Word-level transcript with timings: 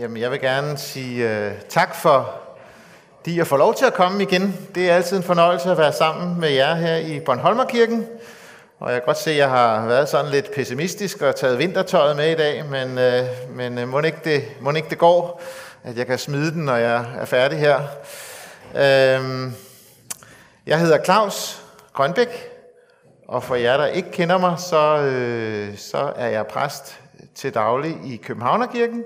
Jamen, 0.00 0.16
jeg 0.16 0.30
vil 0.30 0.40
gerne 0.40 0.78
sige 0.78 1.46
uh, 1.46 1.52
tak 1.68 1.94
for 1.94 2.40
de 3.24 3.36
jeg 3.36 3.46
få 3.46 3.56
lov 3.56 3.74
til 3.74 3.84
at 3.84 3.94
komme 3.94 4.22
igen. 4.22 4.68
Det 4.74 4.90
er 4.90 4.94
altid 4.94 5.16
en 5.16 5.22
fornøjelse 5.22 5.70
at 5.70 5.78
være 5.78 5.92
sammen 5.92 6.40
med 6.40 6.48
jer 6.50 6.74
her 6.74 6.96
i 6.96 7.20
Bornholmerkirken. 7.20 8.06
Og 8.78 8.92
jeg 8.92 9.00
kan 9.00 9.06
godt 9.06 9.18
se, 9.18 9.30
at 9.30 9.36
jeg 9.36 9.50
har 9.50 9.86
været 9.86 10.08
sådan 10.08 10.30
lidt 10.30 10.54
pessimistisk 10.54 11.22
og 11.22 11.36
taget 11.36 11.58
vintertøjet 11.58 12.16
med 12.16 12.30
i 12.30 12.34
dag, 12.34 12.64
men, 12.64 12.88
uh, 12.88 13.56
men 13.56 13.78
øh, 13.78 13.84
uh, 13.84 13.88
må, 13.88 14.00
ikke 14.00 14.18
det, 14.24 14.44
må 14.60 14.70
ikke 14.70 14.90
det 14.90 14.98
går, 14.98 15.42
at 15.82 15.96
jeg 15.96 16.06
kan 16.06 16.18
smide 16.18 16.50
den, 16.50 16.64
når 16.64 16.76
jeg 16.76 17.04
er 17.18 17.24
færdig 17.24 17.58
her. 17.58 17.80
Uh, 18.70 19.52
jeg 20.66 20.80
hedder 20.80 21.04
Claus 21.04 21.62
Grønbæk, 21.92 22.50
og 23.28 23.42
for 23.42 23.54
jer, 23.54 23.76
der 23.76 23.86
ikke 23.86 24.10
kender 24.10 24.38
mig, 24.38 24.58
så, 24.58 24.96
uh, 24.96 25.78
så 25.78 26.12
er 26.16 26.28
jeg 26.28 26.46
præst 26.46 27.00
til 27.34 27.54
daglig 27.54 27.96
i 28.04 28.16
Københavnerkirken 28.16 29.04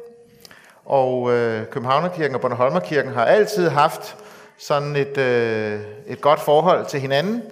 og 0.85 1.33
øh, 1.33 1.67
Københavnerkirken 1.67 2.35
og 2.35 2.41
Bornholmerkirken 2.41 3.13
har 3.13 3.25
altid 3.25 3.69
haft 3.69 4.17
sådan 4.59 4.97
et, 4.97 5.19
øh, 5.19 5.81
et 6.07 6.21
godt 6.21 6.41
forhold 6.41 6.87
til 6.87 7.01
hinanden. 7.01 7.43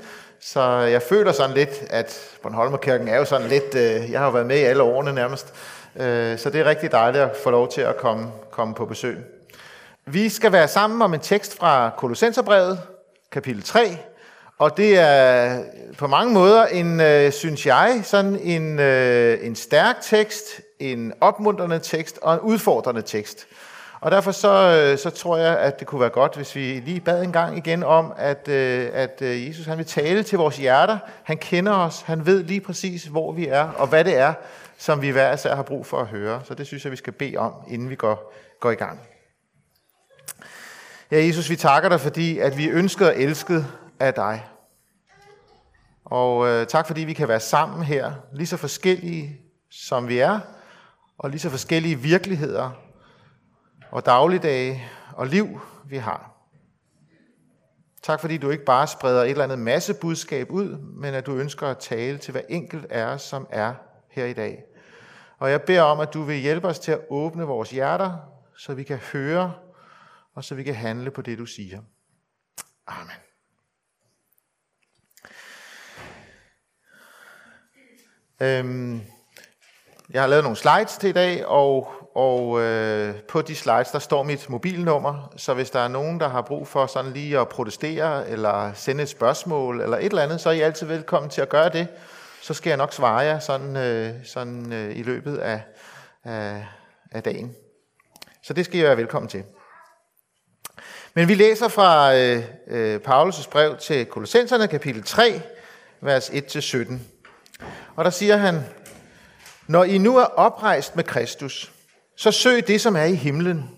Så 0.40 0.62
jeg 0.70 1.02
føler 1.02 1.32
sådan 1.32 1.56
lidt, 1.56 1.84
at 1.90 2.20
Bornholmerkirken 2.42 3.08
er 3.08 3.16
jo 3.16 3.24
sådan 3.24 3.48
lidt, 3.48 3.74
øh, 3.74 4.10
jeg 4.10 4.20
har 4.20 4.26
jo 4.26 4.32
været 4.32 4.46
med 4.46 4.58
i 4.58 4.62
alle 4.62 4.82
årene 4.82 5.12
nærmest, 5.12 5.54
øh, 5.96 6.38
så 6.38 6.50
det 6.50 6.60
er 6.60 6.64
rigtig 6.64 6.92
dejligt 6.92 7.24
at 7.24 7.36
få 7.36 7.50
lov 7.50 7.72
til 7.72 7.80
at 7.80 7.96
komme, 7.96 8.26
komme 8.50 8.74
på 8.74 8.86
besøg. 8.86 9.18
Vi 10.06 10.28
skal 10.28 10.52
være 10.52 10.68
sammen 10.68 11.02
om 11.02 11.14
en 11.14 11.20
tekst 11.20 11.58
fra 11.58 11.90
Kolossenserbrevet, 11.96 12.80
kapitel 13.32 13.62
3, 13.62 13.98
og 14.58 14.76
det 14.76 14.98
er 14.98 15.58
på 15.98 16.06
mange 16.06 16.32
måder 16.32 16.66
en, 16.66 17.00
øh, 17.00 17.32
synes 17.32 17.66
jeg, 17.66 18.00
sådan 18.04 18.38
en, 18.42 18.78
øh, 18.78 19.46
en 19.46 19.56
stærk 19.56 19.96
tekst, 20.02 20.60
en 20.82 21.12
opmuntrende 21.20 21.78
tekst 21.78 22.18
og 22.22 22.34
en 22.34 22.40
udfordrende 22.40 23.02
tekst. 23.02 23.46
Og 24.00 24.10
derfor 24.10 24.32
så, 24.32 24.48
øh, 24.48 24.98
så 24.98 25.10
tror 25.10 25.36
jeg, 25.36 25.58
at 25.58 25.78
det 25.80 25.86
kunne 25.86 26.00
være 26.00 26.10
godt, 26.10 26.36
hvis 26.36 26.54
vi 26.54 26.60
lige 26.60 27.00
bad 27.00 27.22
en 27.22 27.32
gang 27.32 27.56
igen 27.56 27.82
om, 27.82 28.12
at, 28.16 28.48
øh, 28.48 28.90
at 28.92 29.22
øh, 29.22 29.48
Jesus 29.48 29.66
han 29.66 29.78
vil 29.78 29.86
tale 29.86 30.22
til 30.22 30.38
vores 30.38 30.56
hjerter. 30.56 30.98
Han 31.22 31.36
kender 31.36 31.72
os. 31.72 32.00
Han 32.00 32.26
ved 32.26 32.44
lige 32.44 32.60
præcis, 32.60 33.04
hvor 33.04 33.32
vi 33.32 33.46
er, 33.46 33.68
og 33.68 33.86
hvad 33.86 34.04
det 34.04 34.16
er, 34.16 34.34
som 34.78 35.02
vi 35.02 35.10
hver 35.10 35.34
især 35.34 35.56
har 35.56 35.62
brug 35.62 35.86
for 35.86 36.00
at 36.00 36.06
høre. 36.06 36.40
Så 36.44 36.54
det 36.54 36.66
synes 36.66 36.84
jeg, 36.84 36.92
vi 36.92 36.96
skal 36.96 37.12
bede 37.12 37.36
om, 37.36 37.52
inden 37.68 37.90
vi 37.90 37.94
går, 37.94 38.34
går 38.60 38.70
i 38.70 38.74
gang. 38.74 39.00
Ja, 41.10 41.16
Jesus, 41.16 41.50
vi 41.50 41.56
takker 41.56 41.88
dig, 41.88 42.00
fordi 42.00 42.38
at 42.38 42.58
vi 42.58 42.68
ønsker 42.68 43.06
og 43.06 43.16
elsket 43.16 43.66
af 44.00 44.14
dig. 44.14 44.44
Og 46.04 46.48
øh, 46.48 46.66
tak, 46.66 46.86
fordi 46.86 47.00
vi 47.00 47.12
kan 47.12 47.28
være 47.28 47.40
sammen 47.40 47.82
her, 47.82 48.12
lige 48.32 48.46
så 48.46 48.56
forskellige 48.56 49.40
som 49.72 50.08
vi 50.08 50.18
er, 50.18 50.40
og 51.22 51.30
lige 51.30 51.40
så 51.40 51.50
forskellige 51.50 51.96
virkeligheder 51.96 52.70
og 53.90 54.06
dagligdage 54.06 54.84
og 55.12 55.26
liv, 55.26 55.60
vi 55.86 55.96
har. 55.96 56.32
Tak 58.02 58.20
fordi 58.20 58.38
du 58.38 58.50
ikke 58.50 58.64
bare 58.64 58.86
spreder 58.86 59.22
et 59.22 59.30
eller 59.30 59.44
andet 59.44 59.58
masse 59.58 59.94
budskab 59.94 60.50
ud, 60.50 60.78
men 60.78 61.14
at 61.14 61.26
du 61.26 61.36
ønsker 61.36 61.66
at 61.66 61.78
tale 61.78 62.18
til 62.18 62.32
hver 62.32 62.40
enkelt 62.48 62.84
af 62.84 63.04
os, 63.04 63.22
som 63.22 63.46
er 63.50 63.74
her 64.10 64.24
i 64.24 64.32
dag. 64.32 64.64
Og 65.38 65.50
jeg 65.50 65.62
beder 65.62 65.82
om, 65.82 66.00
at 66.00 66.14
du 66.14 66.22
vil 66.22 66.36
hjælpe 66.36 66.68
os 66.68 66.78
til 66.78 66.92
at 66.92 67.00
åbne 67.10 67.44
vores 67.44 67.70
hjerter, 67.70 68.16
så 68.56 68.74
vi 68.74 68.82
kan 68.82 68.98
høre, 68.98 69.54
og 70.34 70.44
så 70.44 70.54
vi 70.54 70.62
kan 70.62 70.74
handle 70.74 71.10
på 71.10 71.22
det, 71.22 71.38
du 71.38 71.46
siger. 71.46 71.82
Amen. 72.86 73.16
Øhm, 78.40 79.00
jeg 80.12 80.22
har 80.22 80.28
lavet 80.28 80.44
nogle 80.44 80.56
slides 80.56 80.96
til 80.96 81.08
i 81.08 81.12
dag, 81.12 81.46
og, 81.46 81.92
og 82.14 82.60
øh, 82.60 83.14
på 83.28 83.42
de 83.42 83.56
slides, 83.56 83.90
der 83.90 83.98
står 83.98 84.22
mit 84.22 84.50
mobilnummer, 84.50 85.32
så 85.36 85.54
hvis 85.54 85.70
der 85.70 85.80
er 85.80 85.88
nogen, 85.88 86.20
der 86.20 86.28
har 86.28 86.42
brug 86.42 86.68
for 86.68 86.86
sådan 86.86 87.12
lige 87.12 87.38
at 87.38 87.48
protestere, 87.48 88.28
eller 88.28 88.72
sende 88.74 89.02
et 89.02 89.08
spørgsmål, 89.08 89.80
eller 89.80 89.96
et 89.96 90.04
eller 90.04 90.22
andet, 90.22 90.40
så 90.40 90.48
er 90.48 90.52
I 90.52 90.60
altid 90.60 90.86
velkommen 90.86 91.30
til 91.30 91.40
at 91.40 91.48
gøre 91.48 91.68
det. 91.68 91.88
Så 92.42 92.54
skal 92.54 92.70
jeg 92.70 92.76
nok 92.76 92.92
svare 92.92 93.18
jer 93.18 93.38
sådan, 93.38 93.76
øh, 93.76 94.14
sådan 94.24 94.72
øh, 94.72 94.96
i 94.96 95.02
løbet 95.02 95.38
af, 95.38 95.62
af, 96.24 96.66
af 97.12 97.22
dagen. 97.22 97.54
Så 98.42 98.52
det 98.52 98.64
skal 98.64 98.80
I 98.80 98.82
være 98.82 98.96
velkommen 98.96 99.28
til. 99.28 99.44
Men 101.14 101.28
vi 101.28 101.34
læser 101.34 101.68
fra 101.68 102.14
øh, 102.16 102.42
øh, 102.66 103.00
Paulus' 103.08 103.50
brev 103.50 103.76
til 103.76 104.06
Kolossenserne, 104.06 104.68
kapitel 104.68 105.02
3, 105.02 105.40
vers 106.00 106.30
1-17. 106.30 106.92
Og 107.96 108.04
der 108.04 108.10
siger 108.10 108.36
han, 108.36 108.64
når 109.72 109.84
I 109.84 109.98
nu 109.98 110.16
er 110.16 110.24
oprejst 110.24 110.96
med 110.96 111.04
Kristus, 111.04 111.72
så 112.16 112.30
søg 112.30 112.68
det, 112.68 112.80
som 112.80 112.96
er 112.96 113.04
i 113.04 113.14
himlen, 113.14 113.70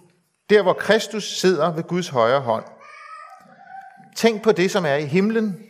der 0.50 0.62
hvor 0.62 0.72
Kristus 0.72 1.24
sidder 1.24 1.72
ved 1.72 1.82
Guds 1.82 2.08
højre 2.08 2.40
hånd. 2.40 2.64
Tænk 4.16 4.42
på 4.42 4.52
det, 4.52 4.70
som 4.70 4.84
er 4.84 4.94
i 4.94 5.04
himlen, 5.04 5.66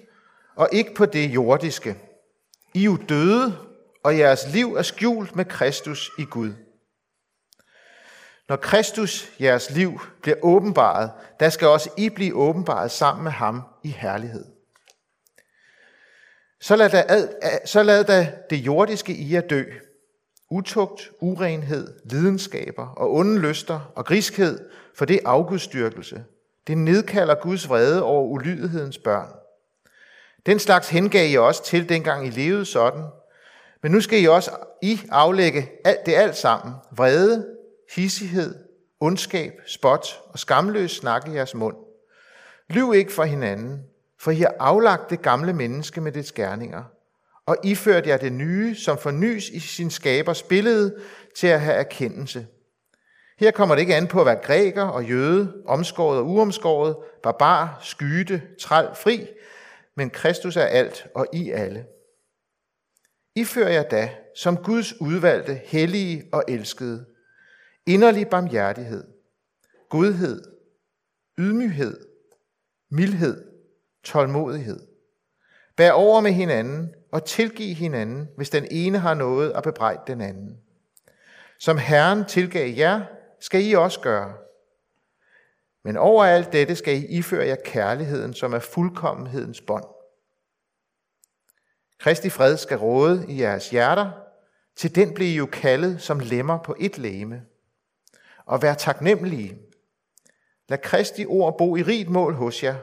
og 0.56 0.68
ikke 0.72 0.94
på 0.94 1.06
det 1.06 1.26
jordiske. 1.26 1.96
I 2.74 2.80
er 2.80 2.84
jo 2.84 2.98
døde, 3.08 3.58
og 4.04 4.18
jeres 4.18 4.46
liv 4.52 4.74
er 4.74 4.82
skjult 4.82 5.36
med 5.36 5.44
Kristus 5.44 6.10
i 6.18 6.24
Gud. 6.24 6.52
Når 8.48 8.56
Kristus, 8.56 9.28
jeres 9.40 9.70
liv, 9.70 10.00
bliver 10.22 10.36
åbenbaret, 10.42 11.10
der 11.40 11.50
skal 11.50 11.68
også 11.68 11.90
I 11.96 12.08
blive 12.08 12.34
åbenbaret 12.34 12.90
sammen 12.90 13.24
med 13.24 13.32
ham 13.32 13.62
i 13.82 13.88
herlighed. 13.88 14.44
Så 16.60 16.76
lad 16.76 16.90
da, 16.90 17.28
så 17.64 17.82
lad 17.82 18.04
da 18.04 18.32
det 18.50 18.56
jordiske 18.56 19.14
i 19.14 19.34
jer 19.34 19.40
dø, 19.40 19.64
utugt, 20.54 21.10
urenhed, 21.20 22.00
lidenskaber 22.04 22.86
og 22.86 23.14
onde 23.14 23.38
lyster 23.38 23.92
og 23.94 24.04
griskhed, 24.04 24.58
for 24.94 25.04
det 25.04 25.16
er 25.16 25.28
afgudstyrkelse. 25.28 26.24
Det 26.66 26.78
nedkalder 26.78 27.34
Guds 27.34 27.68
vrede 27.68 28.02
over 28.02 28.24
ulydighedens 28.24 28.98
børn. 28.98 29.28
Den 30.46 30.58
slags 30.58 30.88
hengav 30.88 31.30
I 31.30 31.36
også 31.36 31.64
til, 31.64 31.88
dengang 31.88 32.26
I 32.26 32.30
levede 32.30 32.64
sådan. 32.64 33.04
Men 33.82 33.92
nu 33.92 34.00
skal 34.00 34.22
I 34.22 34.26
også 34.26 34.50
I 34.82 35.00
aflægge 35.10 35.70
alt 35.84 36.06
det 36.06 36.14
alt 36.14 36.36
sammen. 36.36 36.74
Vrede, 36.96 37.46
hissighed, 37.94 38.54
ondskab, 39.00 39.52
spot 39.66 40.20
og 40.28 40.38
skamløs 40.38 40.90
snak 40.90 41.28
i 41.28 41.34
jeres 41.34 41.54
mund. 41.54 41.76
Lyv 42.70 42.94
ikke 42.94 43.12
for 43.12 43.24
hinanden, 43.24 43.80
for 44.20 44.30
I 44.30 44.38
har 44.38 44.54
aflagt 44.60 45.10
det 45.10 45.22
gamle 45.22 45.52
menneske 45.52 46.00
med 46.00 46.12
dets 46.12 46.32
gerninger 46.32 46.82
og 47.46 47.56
iførte 47.64 48.08
jer 48.08 48.16
det 48.16 48.32
nye, 48.32 48.74
som 48.74 48.98
fornyes 48.98 49.48
i 49.48 49.60
sin 49.60 49.90
skabers 49.90 50.42
billede 50.42 50.96
til 51.36 51.46
at 51.46 51.60
have 51.60 51.76
erkendelse. 51.76 52.46
Her 53.38 53.50
kommer 53.50 53.74
det 53.74 53.82
ikke 53.82 53.96
an 53.96 54.06
på 54.06 54.20
at 54.20 54.26
være 54.26 54.42
græker 54.42 54.82
og 54.82 55.04
jøde, 55.04 55.62
omskåret 55.66 56.18
og 56.18 56.26
uomskåret, 56.26 56.96
barbar, 57.22 57.78
skyde, 57.82 58.42
træl, 58.60 58.88
fri, 58.94 59.26
men 59.96 60.10
Kristus 60.10 60.56
er 60.56 60.64
alt 60.64 61.06
og 61.14 61.26
i 61.32 61.50
alle. 61.50 61.86
Ifører 63.36 63.70
jeg 63.70 63.90
da, 63.90 64.10
som 64.36 64.56
Guds 64.56 65.00
udvalgte, 65.00 65.60
hellige 65.64 66.28
og 66.32 66.44
elskede, 66.48 67.04
inderlig 67.86 68.28
barmhjertighed, 68.28 69.04
godhed, 69.88 70.42
ydmyghed, 71.38 71.96
mildhed, 72.90 73.44
tålmodighed. 74.04 74.80
Bær 75.76 75.92
over 75.92 76.20
med 76.20 76.32
hinanden 76.32 76.94
og 77.14 77.24
tilgive 77.24 77.74
hinanden, 77.74 78.28
hvis 78.36 78.50
den 78.50 78.66
ene 78.70 78.98
har 78.98 79.14
noget 79.14 79.52
at 79.52 79.62
bebrejde 79.62 80.00
den 80.06 80.20
anden. 80.20 80.58
Som 81.58 81.78
Herren 81.78 82.24
tilgav 82.24 82.68
jer, 82.68 83.04
skal 83.40 83.66
I 83.66 83.72
også 83.72 84.00
gøre. 84.00 84.34
Men 85.84 85.96
over 85.96 86.24
alt 86.24 86.52
dette 86.52 86.76
skal 86.76 86.94
I 86.96 87.06
iføre 87.06 87.46
jer 87.46 87.56
kærligheden, 87.64 88.34
som 88.34 88.52
er 88.52 88.58
fuldkommenhedens 88.58 89.60
bånd. 89.60 89.84
Kristi 92.00 92.30
fred 92.30 92.56
skal 92.56 92.78
råde 92.78 93.26
i 93.28 93.40
jeres 93.40 93.70
hjerter, 93.70 94.10
til 94.76 94.94
den 94.94 95.14
bliver 95.14 95.30
I 95.30 95.36
jo 95.36 95.46
kaldet 95.46 96.02
som 96.02 96.20
lemmer 96.20 96.58
på 96.62 96.76
et 96.80 96.98
læme. 96.98 97.42
Og 98.46 98.62
vær 98.62 98.74
taknemmelige. 98.74 99.58
Lad 100.68 100.78
Kristi 100.78 101.26
ord 101.26 101.58
bo 101.58 101.76
i 101.76 101.82
rigt 101.82 102.10
mål 102.10 102.34
hos 102.34 102.64
jer, 102.64 102.76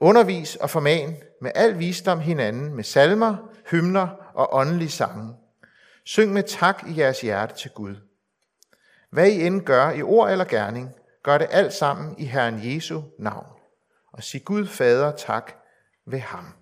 Undervis 0.00 0.56
og 0.56 0.70
forman 0.70 1.16
med 1.40 1.52
al 1.54 1.78
visdom 1.78 2.20
hinanden 2.20 2.74
med 2.74 2.84
salmer, 2.84 3.36
hymner 3.70 4.08
og 4.34 4.54
åndelige 4.54 4.90
sange. 4.90 5.34
Syng 6.04 6.32
med 6.32 6.42
tak 6.42 6.84
i 6.88 7.00
jeres 7.00 7.20
hjerte 7.20 7.54
til 7.56 7.70
Gud. 7.70 7.96
Hvad 9.10 9.26
I 9.26 9.46
end 9.46 9.60
gør 9.60 9.90
i 9.90 10.02
ord 10.02 10.30
eller 10.30 10.44
gerning, 10.44 10.94
gør 11.22 11.38
det 11.38 11.46
alt 11.50 11.72
sammen 11.72 12.18
i 12.18 12.24
Herren 12.24 12.74
Jesu 12.74 13.02
navn. 13.18 13.46
Og 14.12 14.22
sig 14.22 14.44
Gud 14.44 14.66
Fader 14.66 15.16
tak 15.16 15.52
ved 16.06 16.18
ham. 16.18 16.54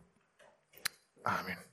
Amen. 1.25 1.66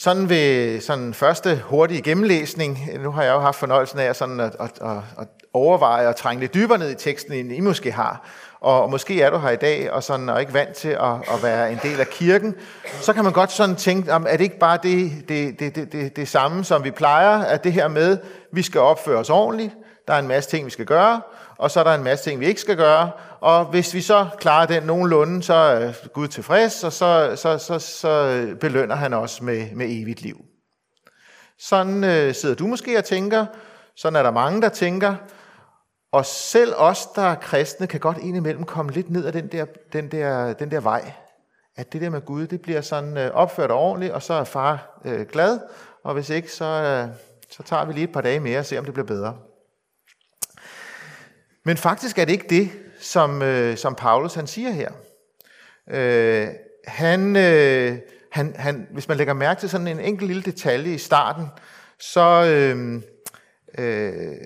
Sådan 0.00 0.28
ved 0.28 0.80
sådan 0.80 1.14
første 1.14 1.62
hurtige 1.64 2.02
gennemlæsning, 2.02 2.88
nu 3.02 3.10
har 3.10 3.22
jeg 3.22 3.32
jo 3.32 3.40
haft 3.40 3.56
fornøjelsen 3.56 3.98
af 3.98 4.16
sådan 4.16 4.40
at, 4.40 4.56
at, 4.60 4.70
at, 4.80 4.96
at 5.18 5.28
overveje 5.52 6.08
og 6.08 6.16
trænge 6.16 6.40
lidt 6.40 6.54
dybere 6.54 6.78
ned 6.78 6.90
i 6.90 6.94
teksten, 6.94 7.32
end 7.32 7.52
I 7.52 7.60
måske 7.60 7.92
har. 7.92 8.26
Og 8.60 8.90
måske 8.90 9.22
er 9.22 9.30
du 9.30 9.38
her 9.38 9.50
i 9.50 9.56
dag 9.56 9.92
og, 9.92 10.02
sådan, 10.02 10.28
og 10.28 10.40
ikke 10.40 10.54
vant 10.54 10.72
til 10.72 10.88
at, 10.88 11.12
at 11.12 11.42
være 11.42 11.72
en 11.72 11.78
del 11.82 12.00
af 12.00 12.06
kirken, 12.08 12.54
så 13.00 13.12
kan 13.12 13.24
man 13.24 13.32
godt 13.32 13.52
sådan 13.52 13.76
tænke, 13.76 14.12
om, 14.12 14.26
er 14.28 14.36
det 14.36 14.44
ikke 14.44 14.58
bare 14.58 14.78
det, 14.82 15.12
det, 15.28 15.60
det, 15.60 15.76
det, 15.76 15.92
det, 15.92 16.16
det 16.16 16.28
samme, 16.28 16.64
som 16.64 16.84
vi 16.84 16.90
plejer, 16.90 17.44
at 17.44 17.64
det 17.64 17.72
her 17.72 17.88
med, 17.88 18.18
vi 18.52 18.62
skal 18.62 18.80
opføre 18.80 19.18
os 19.18 19.30
ordentligt, 19.30 19.72
der 20.08 20.14
er 20.14 20.18
en 20.18 20.28
masse 20.28 20.50
ting, 20.50 20.66
vi 20.66 20.70
skal 20.70 20.86
gøre, 20.86 21.20
og 21.60 21.70
så 21.70 21.80
er 21.80 21.84
der 21.84 21.94
en 21.94 22.04
masse 22.04 22.30
ting, 22.30 22.40
vi 22.40 22.46
ikke 22.46 22.60
skal 22.60 22.76
gøre, 22.76 23.10
og 23.40 23.64
hvis 23.64 23.94
vi 23.94 24.00
så 24.00 24.26
klarer 24.38 24.66
den 24.66 24.82
nogenlunde, 24.82 25.42
så 25.42 25.54
er 25.54 26.08
Gud 26.08 26.28
tilfreds, 26.28 26.84
og 26.84 26.92
så, 26.92 27.32
så, 27.36 27.58
så, 27.58 27.78
så 27.78 28.46
belønner 28.60 28.94
han 28.94 29.14
os 29.14 29.42
med, 29.42 29.66
med 29.74 29.86
evigt 29.88 30.22
liv. 30.22 30.44
Sådan 31.58 32.04
øh, 32.04 32.34
sidder 32.34 32.54
du 32.54 32.66
måske 32.66 32.98
og 32.98 33.04
tænker, 33.04 33.46
sådan 33.96 34.16
er 34.16 34.22
der 34.22 34.30
mange, 34.30 34.62
der 34.62 34.68
tænker, 34.68 35.14
og 36.12 36.26
selv 36.26 36.74
os, 36.76 37.06
der 37.06 37.22
er 37.22 37.34
kristne, 37.34 37.86
kan 37.86 38.00
godt 38.00 38.18
indimellem 38.18 38.64
komme 38.64 38.92
lidt 38.92 39.10
ned 39.10 39.26
ad 39.26 39.32
den 39.32 39.46
der, 39.46 39.64
den 39.92 40.10
der, 40.10 40.52
den 40.52 40.70
der 40.70 40.80
vej. 40.80 41.12
At 41.76 41.92
det 41.92 42.00
der 42.00 42.10
med 42.10 42.20
Gud, 42.20 42.46
det 42.46 42.62
bliver 42.62 42.80
sådan 42.80 43.16
øh, 43.16 43.30
opført 43.34 43.70
ordentligt, 43.70 44.12
og 44.12 44.22
så 44.22 44.34
er 44.34 44.44
far 44.44 45.00
øh, 45.04 45.26
glad, 45.26 45.58
og 46.04 46.14
hvis 46.14 46.30
ikke, 46.30 46.52
så, 46.52 46.64
øh, 46.64 47.14
så 47.50 47.62
tager 47.62 47.84
vi 47.84 47.92
lige 47.92 48.04
et 48.04 48.12
par 48.12 48.20
dage 48.20 48.40
mere 48.40 48.58
og 48.58 48.66
ser, 48.66 48.78
om 48.78 48.84
det 48.84 48.94
bliver 48.94 49.06
bedre. 49.06 49.36
Men 51.64 51.76
faktisk 51.76 52.18
er 52.18 52.24
det 52.24 52.32
ikke 52.32 52.46
det, 52.50 52.70
som, 53.00 53.42
øh, 53.42 53.76
som 53.76 53.94
Paulus 53.94 54.34
han 54.34 54.46
siger 54.46 54.70
her. 54.70 54.90
Øh, 55.90 56.48
han, 56.86 57.36
øh, 57.36 57.98
han, 58.32 58.54
han, 58.56 58.86
hvis 58.92 59.08
man 59.08 59.16
lægger 59.16 59.34
mærke 59.34 59.60
til 59.60 59.70
sådan 59.70 59.86
en 59.86 60.00
enkelt 60.00 60.26
lille 60.28 60.42
detalje 60.42 60.94
i 60.94 60.98
starten, 60.98 61.46
så, 61.98 62.44
øh, 62.44 63.02
øh, 63.78 64.36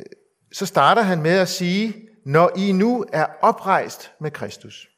så 0.53 0.67
starter 0.67 1.03
han 1.03 1.23
med 1.23 1.39
at 1.39 1.49
sige, 1.49 2.09
når 2.27 2.51
I 2.57 2.73
nu 2.73 3.05
er 3.13 3.27
oprejst 3.43 4.13
med 4.21 4.31
Kristus. 4.31 4.89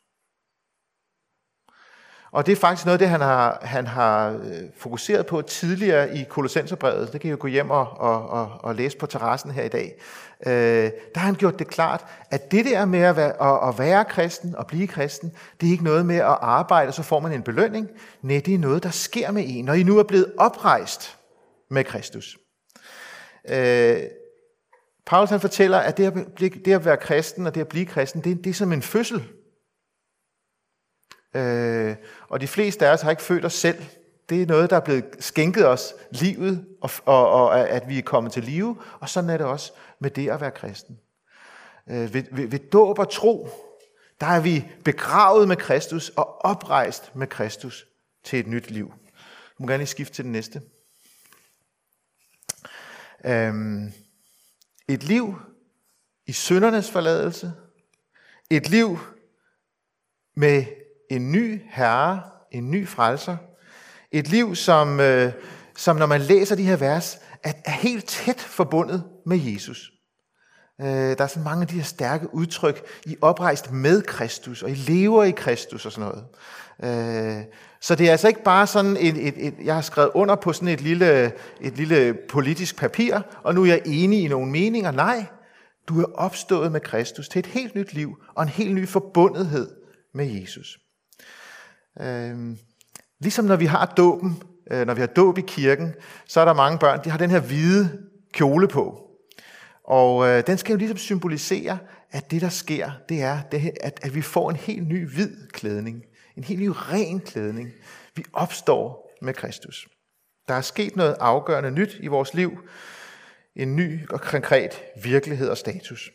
Og 2.36 2.46
det 2.46 2.52
er 2.52 2.56
faktisk 2.56 2.86
noget 2.86 2.94
af 2.94 2.98
det, 2.98 3.08
han 3.08 3.20
har, 3.20 3.58
han 3.62 3.86
har 3.86 4.30
øh, 4.30 4.62
fokuseret 4.78 5.26
på 5.26 5.42
tidligere 5.42 6.16
i 6.16 6.24
Kolossenserbrevet. 6.28 7.12
Det 7.12 7.20
kan 7.20 7.28
I 7.28 7.30
jo 7.30 7.36
gå 7.40 7.46
hjem 7.46 7.70
og, 7.70 7.88
og, 7.96 8.28
og, 8.28 8.50
og 8.60 8.74
læse 8.74 8.96
på 8.96 9.06
terrassen 9.06 9.50
her 9.50 9.62
i 9.62 9.68
dag. 9.68 9.94
Øh, 10.46 10.52
der 11.14 11.18
har 11.18 11.26
han 11.26 11.34
gjort 11.34 11.58
det 11.58 11.66
klart, 11.66 12.04
at 12.30 12.50
det 12.50 12.64
der 12.64 12.84
med 12.84 13.00
at 13.00 13.16
være, 13.16 13.42
at, 13.42 13.68
at 13.68 13.78
være 13.78 14.04
kristen 14.04 14.56
og 14.56 14.66
blive 14.66 14.86
kristen, 14.86 15.32
det 15.60 15.66
er 15.66 15.70
ikke 15.70 15.84
noget 15.84 16.06
med 16.06 16.16
at 16.16 16.38
arbejde, 16.40 16.88
og 16.88 16.94
så 16.94 17.02
får 17.02 17.20
man 17.20 17.32
en 17.32 17.42
belønning. 17.42 17.88
Nej, 18.22 18.42
det 18.46 18.54
er 18.54 18.58
noget, 18.58 18.82
der 18.82 18.90
sker 18.90 19.30
med 19.30 19.44
en, 19.46 19.64
når 19.64 19.72
I 19.72 19.82
nu 19.82 19.98
er 19.98 20.02
blevet 20.02 20.32
oprejst 20.38 21.18
med 21.70 21.84
Kristus. 21.84 22.38
Øh, 23.48 23.98
Paulus 25.06 25.30
han 25.30 25.40
fortæller, 25.40 25.78
at 25.78 25.96
det 25.96 26.06
at, 26.06 26.14
det 26.64 26.72
at 26.72 26.84
være 26.84 26.96
kristen 26.96 27.46
og 27.46 27.54
det 27.54 27.60
at 27.60 27.68
blive 27.68 27.86
kristen, 27.86 28.20
det, 28.20 28.44
det 28.44 28.50
er 28.50 28.54
som 28.54 28.72
en 28.72 28.82
fødsel. 28.82 29.24
Øh, 31.36 31.96
og 32.28 32.40
de 32.40 32.46
fleste 32.46 32.86
af 32.86 32.92
os 32.92 33.02
har 33.02 33.10
ikke 33.10 33.22
født 33.22 33.44
os 33.44 33.54
selv. 33.54 33.84
Det 34.28 34.42
er 34.42 34.46
noget, 34.46 34.70
der 34.70 34.76
er 34.76 34.80
blevet 34.80 35.04
skænket 35.18 35.66
os, 35.66 35.94
livet, 36.10 36.66
og, 36.80 36.90
og, 37.04 37.30
og 37.30 37.68
at 37.68 37.88
vi 37.88 37.98
er 37.98 38.02
kommet 38.02 38.32
til 38.32 38.44
live. 38.44 38.76
Og 39.00 39.08
sådan 39.08 39.30
er 39.30 39.36
det 39.36 39.46
også 39.46 39.72
med 39.98 40.10
det 40.10 40.30
at 40.30 40.40
være 40.40 40.50
kristen. 40.50 40.98
Øh, 41.90 42.14
ved, 42.14 42.24
ved, 42.32 42.46
ved 42.46 42.58
dåb 42.58 42.98
og 42.98 43.10
tro, 43.10 43.48
der 44.20 44.26
er 44.26 44.40
vi 44.40 44.64
begravet 44.84 45.48
med 45.48 45.56
Kristus 45.56 46.08
og 46.08 46.44
oprejst 46.44 47.16
med 47.16 47.26
Kristus 47.26 47.86
til 48.24 48.38
et 48.38 48.46
nyt 48.46 48.70
liv. 48.70 48.92
Du 49.58 49.62
må 49.62 49.66
gerne 49.66 49.78
lige 49.78 49.86
skifte 49.86 50.14
til 50.14 50.24
den 50.24 50.32
næste. 50.32 50.62
Øhm, 53.24 53.92
et 54.88 55.02
liv 55.02 55.38
i 56.26 56.32
syndernes 56.32 56.90
forladelse. 56.90 57.52
Et 58.50 58.68
liv 58.68 58.98
med 60.36 60.64
en 61.10 61.32
ny 61.32 61.62
herre, 61.70 62.22
en 62.52 62.70
ny 62.70 62.88
frelser. 62.88 63.36
Et 64.12 64.28
liv, 64.28 64.54
som, 64.54 65.00
øh, 65.00 65.32
som 65.76 65.96
når 65.96 66.06
man 66.06 66.20
læser 66.20 66.56
de 66.56 66.62
her 66.62 66.76
vers, 66.76 67.18
er, 67.44 67.52
er 67.64 67.70
helt 67.70 68.04
tæt 68.04 68.40
forbundet 68.40 69.04
med 69.26 69.38
Jesus. 69.38 69.90
Øh, 70.80 70.86
der 70.86 71.24
er 71.24 71.26
så 71.26 71.40
mange 71.40 71.62
af 71.62 71.68
de 71.68 71.74
her 71.74 71.82
stærke 71.82 72.34
udtryk. 72.34 72.86
I 73.06 73.16
oprejst 73.20 73.72
med 73.72 74.02
Kristus, 74.02 74.62
og 74.62 74.70
I 74.70 74.74
lever 74.74 75.24
i 75.24 75.30
Kristus 75.30 75.86
og 75.86 75.92
sådan 75.92 76.10
noget. 76.10 76.24
Øh, 76.82 77.44
så 77.80 77.94
det 77.94 78.06
er 78.06 78.10
altså 78.10 78.28
ikke 78.28 78.42
bare 78.42 78.66
sådan 78.66 78.96
et, 78.96 79.28
et, 79.28 79.34
et, 79.46 79.54
jeg 79.64 79.74
har 79.74 79.82
skrevet 79.82 80.10
under 80.14 80.34
på 80.34 80.52
sådan 80.52 80.68
et 80.68 80.80
lille, 80.80 81.32
et 81.60 81.76
lille 81.76 82.18
politisk 82.28 82.76
papir, 82.76 83.20
og 83.42 83.54
nu 83.54 83.62
er 83.62 83.66
jeg 83.66 83.82
enig 83.86 84.22
i 84.22 84.28
nogle 84.28 84.50
meninger. 84.50 84.90
Nej, 84.90 85.26
du 85.88 86.00
er 86.00 86.12
opstået 86.14 86.72
med 86.72 86.80
Kristus 86.80 87.28
til 87.28 87.38
et 87.38 87.46
helt 87.46 87.74
nyt 87.74 87.92
liv, 87.92 88.16
og 88.34 88.42
en 88.42 88.48
helt 88.48 88.74
ny 88.74 88.88
forbundethed 88.88 89.70
med 90.14 90.26
Jesus. 90.26 90.78
Øh, 92.00 92.56
ligesom 93.20 93.44
når 93.44 93.56
vi 93.56 93.66
har 93.66 93.86
dåben, 93.96 94.42
øh, 94.70 94.86
når 94.86 94.94
vi 94.94 95.00
har 95.00 95.06
dåb 95.06 95.38
i 95.38 95.44
kirken, 95.46 95.94
så 96.26 96.40
er 96.40 96.44
der 96.44 96.54
mange 96.54 96.78
børn, 96.78 97.04
de 97.04 97.10
har 97.10 97.18
den 97.18 97.30
her 97.30 97.40
hvide 97.40 98.02
kjole 98.32 98.68
på. 98.68 99.02
Og 99.84 100.28
øh, 100.28 100.46
den 100.46 100.58
skal 100.58 100.72
jo 100.72 100.78
ligesom 100.78 100.98
symbolisere, 100.98 101.78
at 102.10 102.30
det 102.30 102.40
der 102.40 102.48
sker, 102.48 102.90
det 103.08 103.22
er, 103.22 103.42
det, 103.52 103.72
at, 103.80 104.00
at 104.02 104.14
vi 104.14 104.22
får 104.22 104.50
en 104.50 104.56
helt 104.56 104.88
ny 104.88 105.08
hvid 105.08 105.48
klædning. 105.48 106.02
En 106.36 106.44
helt 106.44 106.60
ny 106.60 106.70
ren 106.74 107.20
klædning. 107.20 107.70
Vi 108.16 108.24
opstår 108.32 109.10
med 109.22 109.34
Kristus. 109.34 109.88
Der 110.48 110.54
er 110.54 110.60
sket 110.60 110.96
noget 110.96 111.16
afgørende 111.20 111.70
nyt 111.70 111.96
i 112.00 112.06
vores 112.06 112.34
liv. 112.34 112.58
En 113.56 113.76
ny 113.76 114.08
og 114.08 114.20
konkret 114.20 114.82
virkelighed 115.02 115.48
og 115.48 115.58
status. 115.58 116.10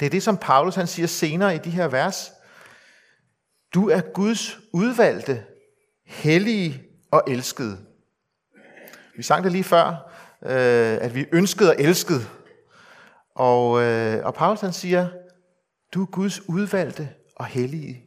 Det 0.00 0.06
er 0.06 0.10
det, 0.10 0.22
som 0.22 0.36
Paulus 0.36 0.74
han 0.74 0.86
siger 0.86 1.06
senere 1.06 1.54
i 1.54 1.58
de 1.58 1.70
her 1.70 1.88
vers. 1.88 2.32
Du 3.74 3.88
er 3.88 4.00
Guds 4.00 4.58
udvalgte, 4.72 5.46
hellige 6.04 6.84
og 7.10 7.22
elskede. 7.28 7.86
Vi 9.16 9.22
sang 9.22 9.44
det 9.44 9.52
lige 9.52 9.64
før, 9.64 10.12
øh, 10.42 10.98
at 11.00 11.14
vi 11.14 11.26
ønskede 11.32 11.70
og 11.70 11.76
elskede. 11.78 12.26
Og, 13.34 13.82
øh, 13.82 14.24
og 14.26 14.34
Paulus 14.34 14.60
han 14.60 14.72
siger, 14.72 15.08
du 15.94 16.02
er 16.02 16.06
Guds 16.06 16.48
udvalgte 16.48 17.08
og 17.36 17.46
hellige 17.46 18.04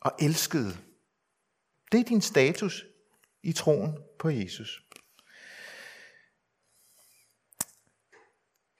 og 0.00 0.12
elskede. 0.20 0.76
Det 1.92 2.00
er 2.00 2.04
din 2.04 2.20
status 2.20 2.84
i 3.42 3.52
troen 3.52 3.98
på 4.18 4.30
Jesus. 4.30 4.82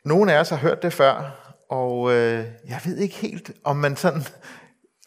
Nogle 0.04 0.32
af 0.32 0.40
os 0.40 0.48
har 0.48 0.56
hørt 0.56 0.82
det 0.82 0.92
før, 0.92 1.38
og 1.68 2.12
øh, 2.12 2.46
jeg 2.68 2.80
ved 2.84 2.96
ikke 2.96 3.14
helt, 3.14 3.52
om 3.64 3.76
man 3.76 3.96
sådan 3.96 4.22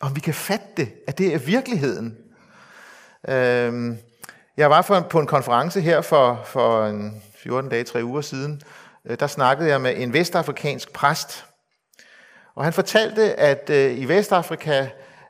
om 0.01 0.15
vi 0.15 0.19
kan 0.19 0.33
fatte 0.33 0.65
det, 0.77 0.93
at 1.07 1.17
det 1.17 1.33
er 1.33 1.39
virkeligheden. 1.39 2.17
Øhm, 3.29 3.97
jeg 4.57 4.69
var 4.69 4.81
for, 4.81 4.99
på 4.99 5.19
en 5.19 5.27
konference 5.27 5.81
her 5.81 6.01
for, 6.01 6.41
for 6.45 6.85
en 6.85 7.23
14 7.35 7.69
dage, 7.69 7.83
3 7.83 8.05
uger 8.05 8.21
siden. 8.21 8.61
Øh, 9.05 9.19
der 9.19 9.27
snakkede 9.27 9.69
jeg 9.69 9.81
med 9.81 9.93
en 9.97 10.13
vestafrikansk 10.13 10.93
præst. 10.93 11.45
Og 12.55 12.63
han 12.63 12.73
fortalte, 12.73 13.39
at 13.39 13.69
øh, 13.69 13.99
i 13.99 14.05
Vestafrika, 14.05 14.87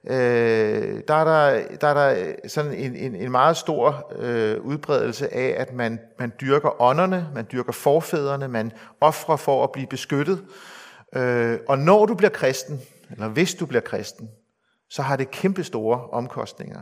øh, 0.07 1.01
der, 1.07 1.13
er 1.13 1.23
der, 1.23 1.61
der 1.81 1.87
er 1.87 1.93
der 1.93 2.27
øh, 2.27 2.33
sådan 2.47 2.73
en, 2.73 2.95
en, 2.95 3.15
en 3.15 3.31
meget 3.31 3.57
stor 3.57 4.13
øh, 4.19 4.61
udbredelse 4.61 5.33
af, 5.33 5.55
at 5.57 5.73
man, 5.73 5.99
man 6.19 6.31
dyrker 6.41 6.81
ånderne, 6.81 7.27
man 7.33 7.47
dyrker 7.51 7.71
forfædrene, 7.71 8.47
man 8.47 8.71
offrer 9.01 9.35
for 9.35 9.63
at 9.63 9.71
blive 9.71 9.87
beskyttet. 9.87 10.43
Øh, 11.15 11.59
og 11.67 11.77
når 11.77 12.05
du 12.05 12.15
bliver 12.15 12.31
kristen, 12.31 12.81
eller 13.11 13.27
hvis 13.27 13.55
du 13.55 13.65
bliver 13.65 13.81
kristen, 13.81 14.29
så 14.89 15.01
har 15.01 15.15
det 15.15 15.31
kæmpe 15.31 15.63
store 15.63 16.09
omkostninger. 16.09 16.81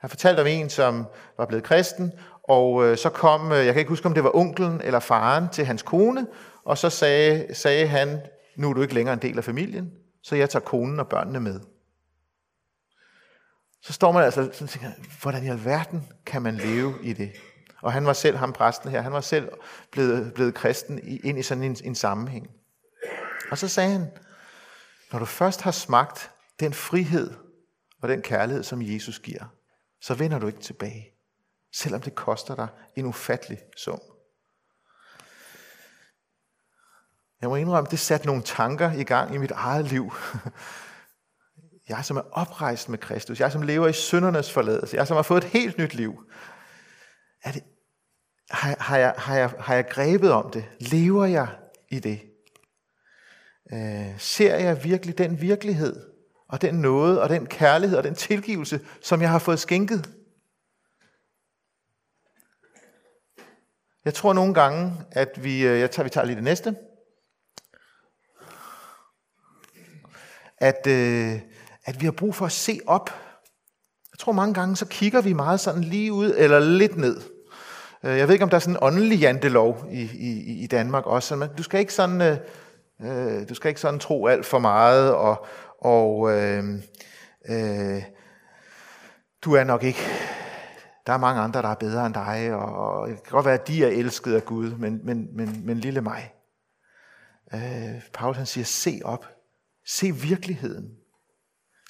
Han 0.00 0.10
fortalte 0.10 0.40
om 0.40 0.46
en, 0.46 0.70
som 0.70 1.06
var 1.38 1.46
blevet 1.46 1.64
kristen, 1.64 2.12
og 2.42 2.84
øh, 2.84 2.96
så 2.96 3.10
kom, 3.10 3.52
øh, 3.52 3.66
jeg 3.66 3.74
kan 3.74 3.80
ikke 3.80 3.88
huske, 3.88 4.06
om 4.06 4.14
det 4.14 4.24
var 4.24 4.36
onkelen 4.36 4.80
eller 4.80 5.00
faren 5.00 5.48
til 5.48 5.64
hans 5.64 5.82
kone, 5.82 6.26
og 6.64 6.78
så 6.78 6.90
sagde, 6.90 7.54
sagde 7.54 7.86
han, 7.86 8.20
nu 8.56 8.70
er 8.70 8.74
du 8.74 8.82
ikke 8.82 8.94
længere 8.94 9.12
en 9.12 9.22
del 9.22 9.38
af 9.38 9.44
familien, 9.44 9.92
så 10.22 10.36
jeg 10.36 10.50
tager 10.50 10.64
konen 10.64 11.00
og 11.00 11.08
børnene 11.08 11.40
med. 11.40 11.60
Så 13.82 13.92
står 13.92 14.12
man 14.12 14.24
altså 14.24 14.42
sådan 14.52 14.64
og 14.64 14.68
tænker, 14.68 14.90
hvordan 15.22 15.44
i 15.44 15.48
alverden 15.48 16.08
kan 16.26 16.42
man 16.42 16.54
leve 16.54 16.94
i 17.02 17.12
det? 17.12 17.32
Og 17.82 17.92
han 17.92 18.06
var 18.06 18.12
selv, 18.12 18.36
ham 18.36 18.52
præsten 18.52 18.90
her, 18.90 19.00
han 19.00 19.12
var 19.12 19.20
selv 19.20 19.48
blevet, 19.92 20.34
blevet 20.34 20.54
kristen 20.54 21.00
ind 21.24 21.38
i 21.38 21.42
sådan 21.42 21.64
en, 21.64 21.76
en 21.84 21.94
sammenhæng. 21.94 22.50
Og 23.50 23.58
så 23.58 23.68
sagde 23.68 23.90
han, 23.90 24.10
når 25.12 25.18
du 25.18 25.24
først 25.24 25.60
har 25.60 25.70
smagt 25.70 26.30
den 26.60 26.72
frihed 26.72 27.34
og 28.02 28.08
den 28.08 28.22
kærlighed, 28.22 28.62
som 28.62 28.82
Jesus 28.82 29.18
giver, 29.18 29.44
så 30.00 30.14
vender 30.14 30.38
du 30.38 30.46
ikke 30.46 30.60
tilbage, 30.60 31.14
selvom 31.72 32.00
det 32.00 32.14
koster 32.14 32.54
dig 32.54 32.68
en 32.96 33.06
ufattelig 33.06 33.58
sum. 33.76 34.00
Jeg 37.40 37.48
må 37.48 37.56
indrømme, 37.56 37.90
det 37.90 37.98
satte 37.98 38.26
nogle 38.26 38.42
tanker 38.42 38.92
i 38.92 39.04
gang 39.04 39.34
i 39.34 39.38
mit 39.38 39.50
eget 39.50 39.84
liv. 39.84 40.12
Jeg 41.88 42.04
som 42.04 42.16
er 42.16 42.22
oprejst 42.32 42.88
med 42.88 42.98
Kristus, 42.98 43.40
jeg 43.40 43.52
som 43.52 43.62
lever 43.62 43.88
i 43.88 43.92
syndernes 43.92 44.52
forladelse, 44.52 44.96
jeg 44.96 45.06
som 45.06 45.14
har 45.14 45.22
fået 45.22 45.44
et 45.44 45.50
helt 45.50 45.78
nyt 45.78 45.94
liv. 45.94 46.24
Er 47.44 47.52
det, 47.52 47.62
har, 48.50 48.76
har, 48.80 48.98
jeg, 48.98 49.14
har, 49.18 49.36
jeg, 49.36 49.54
har 49.58 49.74
jeg 49.74 49.88
grebet 49.88 50.32
om 50.32 50.50
det? 50.50 50.64
Lever 50.80 51.24
jeg 51.24 51.48
i 51.88 51.98
det? 51.98 52.20
Øh, 53.72 54.18
ser 54.18 54.56
jeg 54.56 54.84
virkelig 54.84 55.18
den 55.18 55.40
virkelighed, 55.40 56.10
og 56.48 56.62
den 56.62 56.74
nåde, 56.74 57.22
og 57.22 57.28
den 57.28 57.46
kærlighed, 57.46 57.98
og 57.98 58.04
den 58.04 58.14
tilgivelse, 58.14 58.80
som 59.02 59.22
jeg 59.22 59.30
har 59.30 59.38
fået 59.38 59.60
skænket? 59.60 60.08
Jeg 64.04 64.14
tror 64.14 64.32
nogle 64.32 64.54
gange, 64.54 64.92
at 65.10 65.44
vi, 65.44 65.66
øh, 65.66 65.80
jeg 65.80 65.90
tager, 65.90 66.04
vi 66.04 66.10
tager 66.10 66.24
lige 66.24 66.36
det 66.36 66.44
næste, 66.44 66.76
at, 70.58 70.86
øh, 70.86 71.40
at 71.84 72.00
vi 72.00 72.04
har 72.04 72.12
brug 72.12 72.34
for 72.34 72.46
at 72.46 72.52
se 72.52 72.80
op. 72.86 73.10
Jeg 74.12 74.18
tror 74.18 74.32
mange 74.32 74.54
gange, 74.54 74.76
så 74.76 74.86
kigger 74.86 75.20
vi 75.20 75.32
meget 75.32 75.60
sådan 75.60 75.84
lige 75.84 76.12
ud, 76.12 76.34
eller 76.36 76.58
lidt 76.58 76.96
ned. 76.96 77.20
Øh, 78.02 78.18
jeg 78.18 78.28
ved 78.28 78.34
ikke, 78.34 78.42
om 78.42 78.50
der 78.50 78.56
er 78.56 78.60
sådan 78.60 78.74
en 78.74 78.82
åndelig 78.82 79.18
jantelov 79.18 79.84
i, 79.90 80.02
i, 80.02 80.62
i 80.62 80.66
Danmark 80.66 81.06
også, 81.06 81.36
men 81.36 81.48
du 81.58 81.62
skal 81.62 81.80
ikke 81.80 81.94
sådan, 81.94 82.20
øh, 82.20 82.36
øh, 83.00 83.48
du 83.48 83.54
skal 83.54 83.68
ikke 83.68 83.80
sådan 83.80 84.00
tro 84.00 84.26
alt 84.26 84.46
for 84.46 84.58
meget, 84.58 85.14
og, 85.14 85.46
og 85.78 86.30
øh, 86.32 86.64
øh, 87.48 88.02
du 89.44 89.54
er 89.54 89.64
nok 89.64 89.82
ikke, 89.82 90.00
der 91.06 91.12
er 91.12 91.18
mange 91.18 91.40
andre, 91.40 91.62
der 91.62 91.68
er 91.68 91.74
bedre 91.74 92.06
end 92.06 92.14
dig, 92.14 92.54
og, 92.54 92.72
og 92.72 93.08
det 93.08 93.22
kan 93.22 93.30
godt 93.30 93.46
være, 93.46 93.60
at 93.60 93.68
de 93.68 93.84
er 93.84 93.88
elsket 93.88 94.34
af 94.34 94.44
Gud, 94.44 94.70
men, 94.70 95.00
men, 95.04 95.36
men, 95.36 95.66
men 95.66 95.78
lille 95.78 96.00
mig. 96.00 96.34
Øh, 97.54 98.02
Paulus 98.14 98.36
han 98.36 98.46
siger, 98.46 98.64
se 98.64 99.00
op, 99.04 99.26
se 99.86 100.14
virkeligheden. 100.14 100.90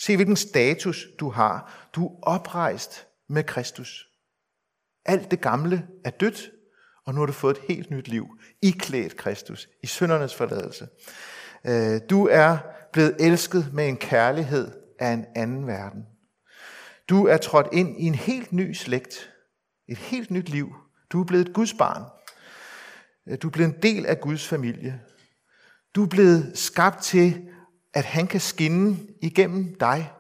Se 0.01 0.17
hvilken 0.17 0.37
status 0.37 1.07
du 1.21 1.31
har. 1.31 1.89
Du 1.95 2.07
er 2.07 2.21
oprejst 2.23 3.07
med 3.29 3.45
Kristus. 3.45 4.09
Alt 5.05 5.31
det 5.31 5.41
gamle 5.41 5.87
er 6.05 6.11
dødt, 6.11 6.51
og 7.07 7.15
nu 7.15 7.21
har 7.21 7.27
du 7.27 7.33
fået 7.33 7.57
et 7.57 7.63
helt 7.69 7.91
nyt 7.91 8.09
liv, 8.09 8.27
iklædt 8.63 9.17
Kristus, 9.17 9.69
i 9.83 9.87
syndernes 9.87 10.35
forladelse. 10.35 10.89
Øh, 11.65 12.01
du 12.11 12.27
er 12.27 12.59
blevet 12.93 13.17
elsket 13.21 13.71
med 13.73 13.89
en 13.89 13.97
kærlighed 13.97 14.71
af 14.99 15.13
en 15.13 15.27
anden 15.37 15.67
verden. 15.67 16.07
Du 17.09 17.27
er 17.27 17.37
trådt 17.37 17.69
ind 17.73 18.01
i 18.01 18.05
en 18.05 18.15
helt 18.15 18.53
ny 18.53 18.73
slægt, 18.73 19.31
et 19.89 19.99
helt 19.99 20.31
nyt 20.31 20.49
liv. 20.49 20.75
Du 21.11 21.21
er 21.21 21.25
blevet 21.25 21.49
et 21.49 21.55
Guds 21.55 21.75
barn. 21.75 22.03
Du 23.43 23.49
er 23.49 23.53
blevet 23.53 23.75
en 23.75 23.83
del 23.83 24.07
af 24.07 24.21
Guds 24.21 24.49
familie. 24.49 25.01
Du 25.95 26.03
er 26.03 26.09
blevet 26.09 26.59
skabt 26.59 27.03
til, 27.03 27.49
at 27.95 28.05
han 28.05 28.27
kan 28.27 28.41
skinne 28.41 28.97
igennem 29.23 29.77
dig 29.81 30.13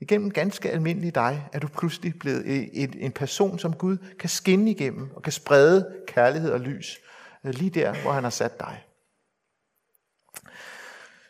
Igennem 0.00 0.30
ganske 0.30 0.70
almindelig 0.70 1.14
dig 1.14 1.48
er 1.52 1.58
du 1.58 1.68
pludselig 1.68 2.18
blevet 2.18 2.70
en 3.04 3.12
person, 3.12 3.58
som 3.58 3.72
Gud 3.72 3.96
kan 4.18 4.28
skinne 4.28 4.70
igennem 4.70 5.10
og 5.16 5.22
kan 5.22 5.32
sprede 5.32 5.96
kærlighed 6.06 6.50
og 6.50 6.60
lys 6.60 6.98
øh, 7.44 7.54
lige 7.54 7.70
der, 7.70 8.02
hvor 8.02 8.12
han 8.12 8.22
har 8.22 8.30
sat 8.30 8.60
dig. 8.60 8.84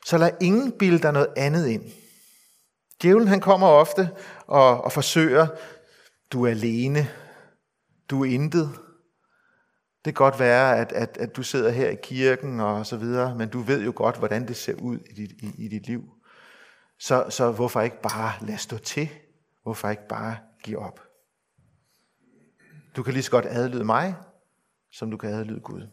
Så 0.08 0.18
lad 0.18 0.30
ingen 0.40 0.72
bilde 0.78 0.98
dig 0.98 1.12
noget 1.12 1.32
andet 1.36 1.66
ind. 1.66 1.84
Djævlen 3.02 3.28
han 3.28 3.40
kommer 3.40 3.66
ofte 3.66 4.10
og, 4.46 4.84
og 4.84 4.92
forsøger, 4.92 5.46
du 6.32 6.44
er 6.44 6.50
alene, 6.50 7.08
du 8.10 8.24
er 8.24 8.30
intet. 8.30 8.70
Det 10.04 10.14
kan 10.14 10.24
godt 10.24 10.38
være, 10.38 10.78
at, 10.78 10.92
at, 10.92 11.16
at 11.16 11.36
du 11.36 11.42
sidder 11.42 11.70
her 11.70 11.88
i 11.88 11.96
kirken 12.02 12.60
og 12.60 12.86
så 12.86 12.96
videre, 12.96 13.34
men 13.34 13.48
du 13.48 13.60
ved 13.60 13.84
jo 13.84 13.92
godt, 13.96 14.18
hvordan 14.18 14.48
det 14.48 14.56
ser 14.56 14.74
ud 14.74 14.98
i 14.98 15.12
dit, 15.12 15.30
i, 15.30 15.64
i 15.64 15.68
dit 15.68 15.86
liv. 15.86 16.02
Så, 16.98 17.26
så 17.30 17.52
hvorfor 17.52 17.80
ikke 17.80 18.02
bare 18.02 18.46
lade 18.46 18.58
stå 18.58 18.78
til? 18.78 19.08
Hvorfor 19.62 19.88
ikke 19.88 20.08
bare 20.08 20.36
give 20.62 20.78
op? 20.78 21.00
Du 22.96 23.02
kan 23.02 23.12
lige 23.12 23.22
så 23.22 23.30
godt 23.30 23.46
adlyde 23.48 23.84
mig, 23.84 24.14
som 24.92 25.10
du 25.10 25.16
kan 25.16 25.30
adlyde 25.30 25.60
Gud. 25.60 25.88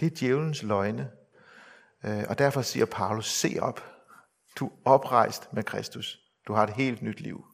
Det 0.00 0.06
er 0.06 0.16
djævelens 0.16 0.62
løgne. 0.62 1.10
Øh, 2.04 2.24
og 2.28 2.38
derfor 2.38 2.62
siger 2.62 2.86
Paulus, 2.86 3.32
se 3.32 3.56
op. 3.60 3.84
Du 4.56 4.66
er 4.66 4.70
oprejst 4.84 5.52
med 5.52 5.62
Kristus. 5.62 6.18
Du 6.46 6.52
har 6.52 6.62
et 6.62 6.74
helt 6.74 7.02
nyt 7.02 7.20
liv. 7.20 7.44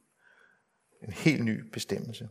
En 1.03 1.13
helt 1.13 1.45
ny 1.45 1.71
bestemmelse. 1.73 2.29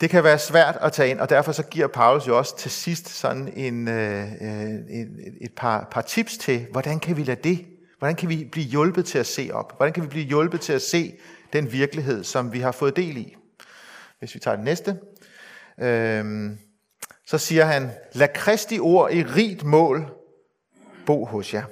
Det 0.00 0.10
kan 0.10 0.24
være 0.24 0.38
svært 0.38 0.76
at 0.80 0.92
tage 0.92 1.10
ind, 1.10 1.20
og 1.20 1.28
derfor 1.28 1.52
så 1.52 1.62
giver 1.62 1.86
Paulus 1.86 2.28
jo 2.28 2.38
også 2.38 2.56
til 2.56 2.70
sidst 2.70 3.08
sådan 3.08 3.52
en, 3.56 3.88
øh, 3.88 4.32
øh, 4.32 4.74
en, 4.88 5.36
et 5.40 5.52
par, 5.56 5.88
par 5.90 6.02
tips 6.02 6.38
til, 6.38 6.66
hvordan 6.72 7.00
kan 7.00 7.16
vi 7.16 7.24
lade 7.24 7.42
det? 7.48 7.66
Hvordan 7.98 8.16
kan 8.16 8.28
vi 8.28 8.48
blive 8.52 8.66
hjulpet 8.66 9.06
til 9.06 9.18
at 9.18 9.26
se 9.26 9.50
op? 9.52 9.76
Hvordan 9.76 9.92
kan 9.92 10.02
vi 10.02 10.08
blive 10.08 10.24
hjulpet 10.24 10.60
til 10.60 10.72
at 10.72 10.82
se 10.82 11.18
den 11.52 11.72
virkelighed, 11.72 12.24
som 12.24 12.52
vi 12.52 12.60
har 12.60 12.72
fået 12.72 12.96
del 12.96 13.16
i? 13.16 13.36
Hvis 14.18 14.34
vi 14.34 14.40
tager 14.40 14.56
det 14.56 14.64
næste. 14.64 14.98
Øh, 15.78 16.50
så 17.30 17.38
siger 17.38 17.64
han, 17.64 17.90
lad 18.12 18.28
Kristi 18.34 18.78
ord 18.78 19.12
i 19.12 19.24
rigt 19.24 19.64
mål 19.64 20.06
bo 21.06 21.24
hos 21.24 21.54
jer. 21.54 21.64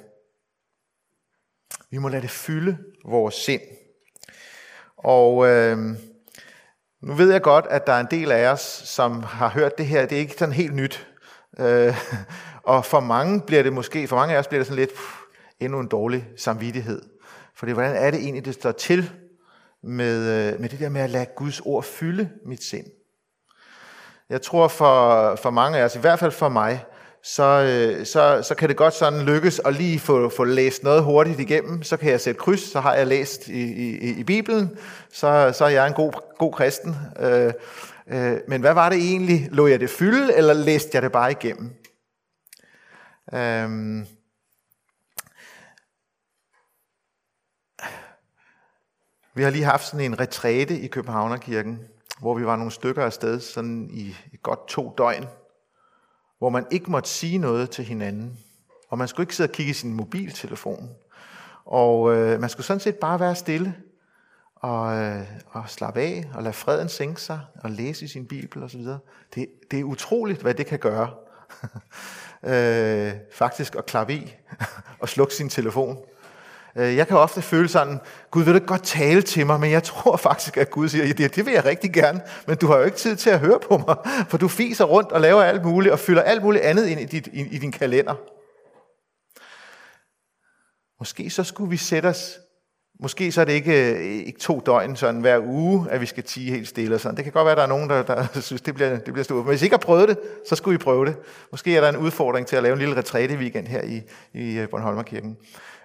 Vi 1.91 1.97
må 1.97 2.09
lade 2.09 2.21
det 2.21 2.29
fylde 2.29 2.77
vores 3.05 3.35
sind. 3.35 3.61
Og 4.97 5.47
øh, 5.47 5.77
nu 7.01 7.13
ved 7.13 7.31
jeg 7.31 7.41
godt, 7.41 7.65
at 7.69 7.87
der 7.87 7.93
er 7.93 7.99
en 7.99 8.07
del 8.11 8.31
af 8.31 8.51
os, 8.51 8.61
som 8.85 9.23
har 9.23 9.49
hørt 9.49 9.77
det 9.77 9.85
her. 9.85 10.05
Det 10.05 10.15
er 10.15 10.19
ikke 10.19 10.33
sådan 10.33 10.53
helt 10.53 10.75
nyt. 10.75 11.07
Øh, 11.59 11.97
og 12.73 12.85
for 12.85 12.99
mange 12.99 13.41
bliver 13.41 13.63
det 13.63 13.73
måske, 13.73 14.07
for 14.07 14.15
mange 14.15 14.35
af 14.35 14.39
os 14.39 14.47
bliver 14.47 14.59
det 14.59 14.67
sådan 14.67 14.79
lidt 14.79 14.93
pff, 14.93 15.19
endnu 15.59 15.79
en 15.79 15.87
dårlig 15.87 16.29
samvittighed. 16.37 17.01
For 17.55 17.65
det, 17.65 17.75
hvordan 17.75 17.95
er 17.95 18.11
det 18.11 18.19
egentlig, 18.19 18.45
det 18.45 18.53
står 18.53 18.71
til 18.71 19.11
med, 19.83 20.53
øh, 20.53 20.59
med 20.59 20.69
det 20.69 20.79
der 20.79 20.89
med 20.89 21.01
at 21.01 21.09
lade 21.09 21.27
Guds 21.35 21.59
ord 21.59 21.83
fylde 21.83 22.29
mit 22.45 22.63
sind? 22.63 22.98
Jeg 24.29 24.41
tror 24.41 24.67
for, 24.67 25.35
for 25.35 25.49
mange 25.49 25.77
af 25.77 25.83
os, 25.83 25.95
i 25.95 25.99
hvert 25.99 26.19
fald 26.19 26.31
for 26.31 26.49
mig, 26.49 26.85
så, 27.23 27.43
øh, 27.43 28.05
så, 28.05 28.43
så 28.43 28.55
kan 28.55 28.69
det 28.69 28.77
godt 28.77 28.93
sådan 28.93 29.21
lykkes 29.21 29.61
at 29.65 29.73
lige 29.73 29.99
få, 29.99 30.29
få 30.29 30.43
læst 30.43 30.83
noget 30.83 31.03
hurtigt 31.03 31.39
igennem. 31.39 31.83
Så 31.83 31.97
kan 31.97 32.11
jeg 32.11 32.21
sætte 32.21 32.39
kryds, 32.39 32.71
så 32.71 32.79
har 32.79 32.93
jeg 32.93 33.07
læst 33.07 33.47
i, 33.47 33.61
i, 33.61 34.19
i 34.19 34.23
Bibelen, 34.23 34.77
så, 35.13 35.53
så 35.57 35.65
er 35.65 35.69
jeg 35.69 35.87
en 35.87 35.93
god, 35.93 36.37
god 36.37 36.53
kristen. 36.53 36.95
Øh, 37.19 37.53
øh, 38.07 38.37
men 38.47 38.61
hvad 38.61 38.73
var 38.73 38.89
det 38.89 38.97
egentlig? 38.97 39.47
Lå 39.51 39.67
jeg 39.67 39.79
det 39.79 39.89
fylde, 39.89 40.35
eller 40.35 40.53
læste 40.53 40.89
jeg 40.93 41.01
det 41.01 41.11
bare 41.11 41.31
igennem? 41.31 41.75
Øh, 43.33 44.05
vi 49.33 49.43
har 49.43 49.49
lige 49.49 49.63
haft 49.63 49.85
sådan 49.85 50.05
en 50.05 50.19
retræte 50.19 50.79
i 50.79 50.87
Københavnerkirken, 50.87 51.79
hvor 52.19 52.37
vi 52.37 52.45
var 52.45 52.55
nogle 52.55 52.71
stykker 52.71 53.03
afsted 53.03 53.39
sådan 53.39 53.89
i, 53.93 54.15
godt 54.43 54.67
to 54.67 54.93
døgn 54.97 55.25
hvor 56.39 56.49
man 56.49 56.65
ikke 56.71 56.91
måtte 56.91 57.09
sige 57.09 57.37
noget 57.37 57.69
til 57.69 57.85
hinanden. 57.85 58.39
Og 58.89 58.97
man 58.97 59.07
skulle 59.07 59.23
ikke 59.23 59.35
sidde 59.35 59.49
og 59.49 59.53
kigge 59.53 59.69
i 59.69 59.73
sin 59.73 59.93
mobiltelefon. 59.93 60.89
Og 61.65 62.15
øh, 62.15 62.39
man 62.39 62.49
skulle 62.49 62.65
sådan 62.65 62.79
set 62.79 62.95
bare 62.95 63.19
være 63.19 63.35
stille 63.35 63.75
og, 64.55 64.97
øh, 64.97 65.21
og 65.47 65.69
slappe 65.69 66.01
af 66.01 66.29
og 66.33 66.43
lade 66.43 66.53
freden 66.53 66.89
sænke 66.89 67.21
sig 67.21 67.39
og 67.63 67.71
læse 67.71 68.05
i 68.05 68.07
sin 68.07 68.25
bibel 68.25 68.63
osv. 68.63 68.85
Det, 69.35 69.47
det 69.71 69.79
er 69.79 69.83
utroligt, 69.83 70.41
hvad 70.41 70.53
det 70.53 70.65
kan 70.65 70.79
gøre. 70.79 71.13
øh, 72.53 73.13
faktisk 73.31 73.75
at 73.75 73.85
klappe 73.85 74.13
i 74.13 74.35
og 75.01 75.09
slukke 75.09 75.33
sin 75.33 75.49
telefon. 75.49 75.97
Øh, 76.79 76.95
jeg 76.95 77.07
kan 77.07 77.17
ofte 77.17 77.41
føle 77.41 77.69
sådan, 77.69 77.99
Gud 78.31 78.43
vil 78.43 78.53
du 78.53 78.59
godt 78.59 78.83
tale 78.83 79.21
til 79.21 79.45
mig, 79.45 79.59
men 79.59 79.71
jeg 79.71 79.83
tror 79.83 80.17
faktisk, 80.27 80.57
at 80.57 80.71
Gud 80.71 80.89
siger, 80.89 81.13
det, 81.13 81.35
det 81.35 81.45
vil 81.45 81.53
jeg 81.53 81.65
rigtig 81.65 81.93
gerne, 81.93 82.21
men 82.47 82.57
du 82.57 82.67
har 82.67 82.77
jo 82.77 82.83
ikke 82.83 82.97
tid 82.97 83.15
til 83.15 83.29
at 83.29 83.39
høre 83.39 83.59
på 83.59 83.77
mig, 83.77 83.95
for 84.29 84.37
du 84.37 84.47
fiser 84.47 84.85
rundt 84.85 85.11
og 85.11 85.21
laver 85.21 85.43
alt 85.43 85.65
muligt, 85.65 85.93
og 85.93 85.99
fylder 85.99 86.21
alt 86.21 86.43
muligt 86.43 86.63
andet 86.63 86.87
ind 86.87 86.99
i, 86.99 87.05
dit, 87.05 87.27
i, 87.33 87.41
i 87.51 87.57
din 87.57 87.71
kalender. 87.71 88.15
Måske 90.99 91.29
så 91.29 91.43
skulle 91.43 91.69
vi 91.69 91.77
sætte 91.77 92.07
os, 92.07 92.39
måske 92.99 93.31
så 93.31 93.41
er 93.41 93.45
det 93.45 93.53
ikke, 93.53 93.93
øh, 93.93 93.99
ikke 94.27 94.39
to 94.39 94.61
døgn 94.65 94.95
sådan 94.95 95.21
hver 95.21 95.39
uge, 95.39 95.87
at 95.89 96.01
vi 96.01 96.05
skal 96.05 96.23
tige 96.23 96.51
helt 96.51 96.67
stille 96.67 96.95
og 96.95 97.01
sådan. 97.01 97.17
Det 97.17 97.23
kan 97.23 97.33
godt 97.33 97.45
være, 97.45 97.51
at 97.51 97.57
der 97.57 97.63
er 97.63 97.67
nogen, 97.67 97.89
der, 97.89 98.03
der 98.03 98.27
synes, 98.41 98.61
det 98.61 98.75
bliver, 98.75 98.89
det 98.89 99.13
bliver 99.13 99.23
stort. 99.23 99.37
Men 99.37 99.49
hvis 99.49 99.61
I 99.61 99.65
ikke 99.65 99.73
har 99.73 99.81
prøvet 99.81 100.09
det, 100.09 100.19
så 100.49 100.55
skulle 100.55 100.79
vi 100.79 100.83
prøve 100.83 101.05
det. 101.05 101.15
Måske 101.51 101.77
er 101.77 101.81
der 101.81 101.89
en 101.89 101.97
udfordring 101.97 102.47
til 102.47 102.55
at 102.55 102.63
lave 102.63 102.73
en 102.73 102.79
lille 102.79 102.95
retræte 102.95 103.35
weekend 103.35 103.67
her 103.67 103.81
i, 103.81 104.01
i 104.33 104.57
øh, 104.57 104.69
Bornholmerkirken. 104.69 105.37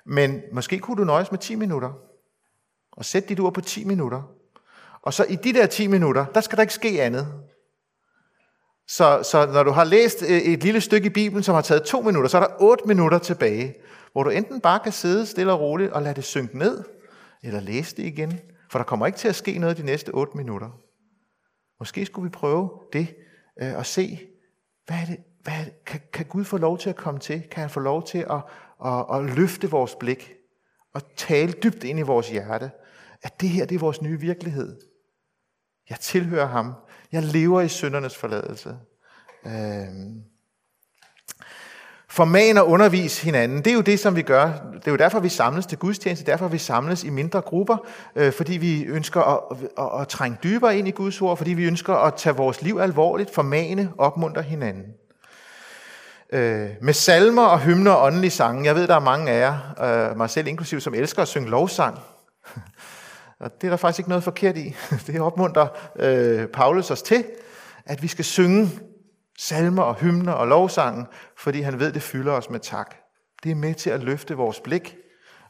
Men 0.07 0.43
måske 0.53 0.79
kunne 0.79 0.97
du 0.97 1.05
nøjes 1.05 1.31
med 1.31 1.39
10 1.39 1.55
minutter. 1.55 1.93
Og 2.93 3.05
sæt 3.05 3.29
dit 3.29 3.39
ur 3.39 3.51
på 3.51 3.61
10 3.61 3.85
minutter. 3.85 4.23
Og 5.03 5.15
så 5.15 5.25
i 5.25 5.37
de 5.37 5.53
der 5.53 5.67
10 5.67 5.87
minutter, 5.87 6.27
der 6.27 6.41
skal 6.41 6.57
der 6.57 6.63
ikke 6.63 6.75
ske 6.75 7.03
andet. 7.03 7.43
Så, 8.89 9.23
så 9.23 9.47
når 9.47 9.63
du 9.63 9.71
har 9.71 9.85
læst 9.85 10.23
øh, 10.23 10.29
et 10.29 10.63
lille 10.63 10.81
stykke 10.81 11.07
i 11.07 11.11
Bibelen, 11.11 11.43
som 11.43 11.55
har 11.55 11.63
taget 11.63 11.83
to 11.83 12.01
minutter, 12.01 12.29
så 12.29 12.39
er 12.39 12.47
der 12.47 12.55
8 12.61 12.89
minutter 12.89 13.19
tilbage, 13.19 13.75
hvor 14.13 14.23
du 14.23 14.31
enten 14.31 14.61
bare 14.61 14.81
kan 14.81 14.93
sidde 14.93 15.27
stille 15.27 15.53
og 15.53 15.61
roligt 15.61 15.93
og 15.93 16.03
lade 16.03 16.15
det 16.15 16.25
synke 16.25 16.59
ned, 16.59 16.85
eller 17.43 17.61
læse 17.61 17.97
det 17.97 18.03
igen. 18.03 18.41
For 18.71 18.79
der 18.79 18.85
kommer 18.85 19.07
ikke 19.07 19.19
til 19.19 19.29
at 19.29 19.35
ske 19.35 19.59
noget 19.59 19.77
de 19.77 19.83
næste 19.83 20.11
8 20.11 20.37
minutter. 20.37 20.71
Måske 21.79 22.07
skulle 22.07 22.25
vi 22.25 22.31
prøve 22.31 22.71
det 22.93 23.15
øh, 23.63 23.77
og 23.77 23.87
se, 23.87 24.21
hvad 24.87 24.97
er 24.97 25.07
det, 25.07 25.19
hvad 25.43 25.55
er 25.55 25.65
det, 25.65 25.85
kan, 25.87 26.01
kan 26.13 26.27
Gud 26.27 26.45
få 26.45 26.57
lov 26.57 26.79
til 26.79 26.91
at 26.91 26.97
komme 26.97 27.21
til? 27.21 27.43
Kan 27.51 27.61
han 27.61 27.71
få 27.71 27.81
lov 27.81 28.07
til 28.07 28.19
at, 28.19 28.41
at, 28.85 29.05
at 29.15 29.25
løfte 29.25 29.71
vores 29.71 29.95
blik 29.95 30.35
og 30.95 31.03
tale 31.17 31.53
dybt 31.53 31.85
ind 31.85 31.99
i 31.99 32.03
vores 32.03 32.31
hjerte, 32.31 32.71
at 33.23 33.41
det 33.41 33.49
her 33.49 33.67
det 33.67 33.75
er 33.75 33.79
vores 33.79 34.03
nye 34.03 34.21
virkelighed. 34.21 34.81
Jeg 35.91 36.01
tilhører 36.01 36.47
ham. 36.47 36.75
Jeg 37.13 37.23
lever 37.23 37.61
i 37.61 37.69
syndernes 37.69 38.17
forladelse. 38.17 38.79
Øh, 39.47 39.53
Forman 42.09 42.59
og 42.59 42.69
undervis 42.69 43.23
hinanden, 43.23 43.59
det 43.59 43.67
er 43.67 43.75
jo 43.75 43.81
det, 43.81 44.01
som 44.01 44.17
vi 44.17 44.23
gør. 44.23 44.47
Det 44.75 44.87
er 44.87 44.91
jo 44.91 44.97
derfor, 44.97 45.21
vi 45.21 45.29
samles 45.29 45.67
til 45.67 45.79
gudstjeneste, 45.79 46.27
derfor 46.27 46.49
vi 46.49 46.59
samles 46.59 47.05
i 47.05 47.11
mindre 47.11 47.41
grupper, 47.41 47.77
øh, 48.17 48.33
fordi 48.33 48.57
vi 48.57 48.85
ønsker 48.85 49.21
at, 49.21 49.59
at, 49.79 50.01
at 50.01 50.09
trænge 50.09 50.39
dybere 50.43 50.79
ind 50.79 50.89
i 50.89 50.91
Guds 50.91 51.23
ord, 51.23 51.37
fordi 51.37 51.53
vi 51.53 51.65
ønsker 51.65 51.95
at 51.95 52.15
tage 52.15 52.37
vores 52.37 52.63
liv 52.63 52.79
alvorligt, 52.79 53.35
formane, 53.35 53.93
opmuntre 53.99 54.43
hinanden. 54.43 54.85
Øh, 56.35 56.71
med 56.81 56.93
salmer 56.93 57.43
og 57.43 57.61
hymner 57.61 57.91
og 57.91 58.07
åndelige 58.07 58.31
sange. 58.31 58.65
Jeg 58.65 58.75
ved, 58.75 58.89
der 58.89 58.95
er 58.95 59.01
mange 59.01 59.31
af 59.31 59.41
jer, 59.41 60.11
øh, 60.11 60.17
mig 60.17 60.31
selv 60.31 60.47
inklusiv, 60.47 60.81
som 60.81 60.95
elsker 60.95 61.23
at 61.23 61.29
synge 61.29 61.51
lovsang. 61.51 61.99
Og 63.41 63.61
det 63.61 63.67
er 63.67 63.71
der 63.71 63.77
faktisk 63.77 63.99
ikke 63.99 64.09
noget 64.09 64.25
forkert 64.25 64.57
i. 64.57 64.75
Det 65.07 65.21
opmuntrer 65.21 65.69
øh, 65.97 66.49
Paulus 66.49 66.91
os 66.91 67.03
til, 67.03 67.25
at 67.87 68.03
vi 68.03 68.09
skal 68.09 68.25
synge 68.25 68.71
salmer 69.39 69.83
og 69.83 69.95
hymner 69.95 70.33
og 70.33 70.47
lovsangen, 70.49 71.07
fordi 71.37 71.61
han 71.61 71.79
ved, 71.79 71.93
det 71.93 72.03
fylder 72.03 72.33
os 72.33 72.51
med 72.51 72.61
tak. 72.61 72.95
Det 73.43 73.51
er 73.51 73.55
med 73.55 73.75
til 73.75 73.91
at 73.91 74.03
løfte 74.03 74.35
vores 74.35 74.61
blik 74.61 74.97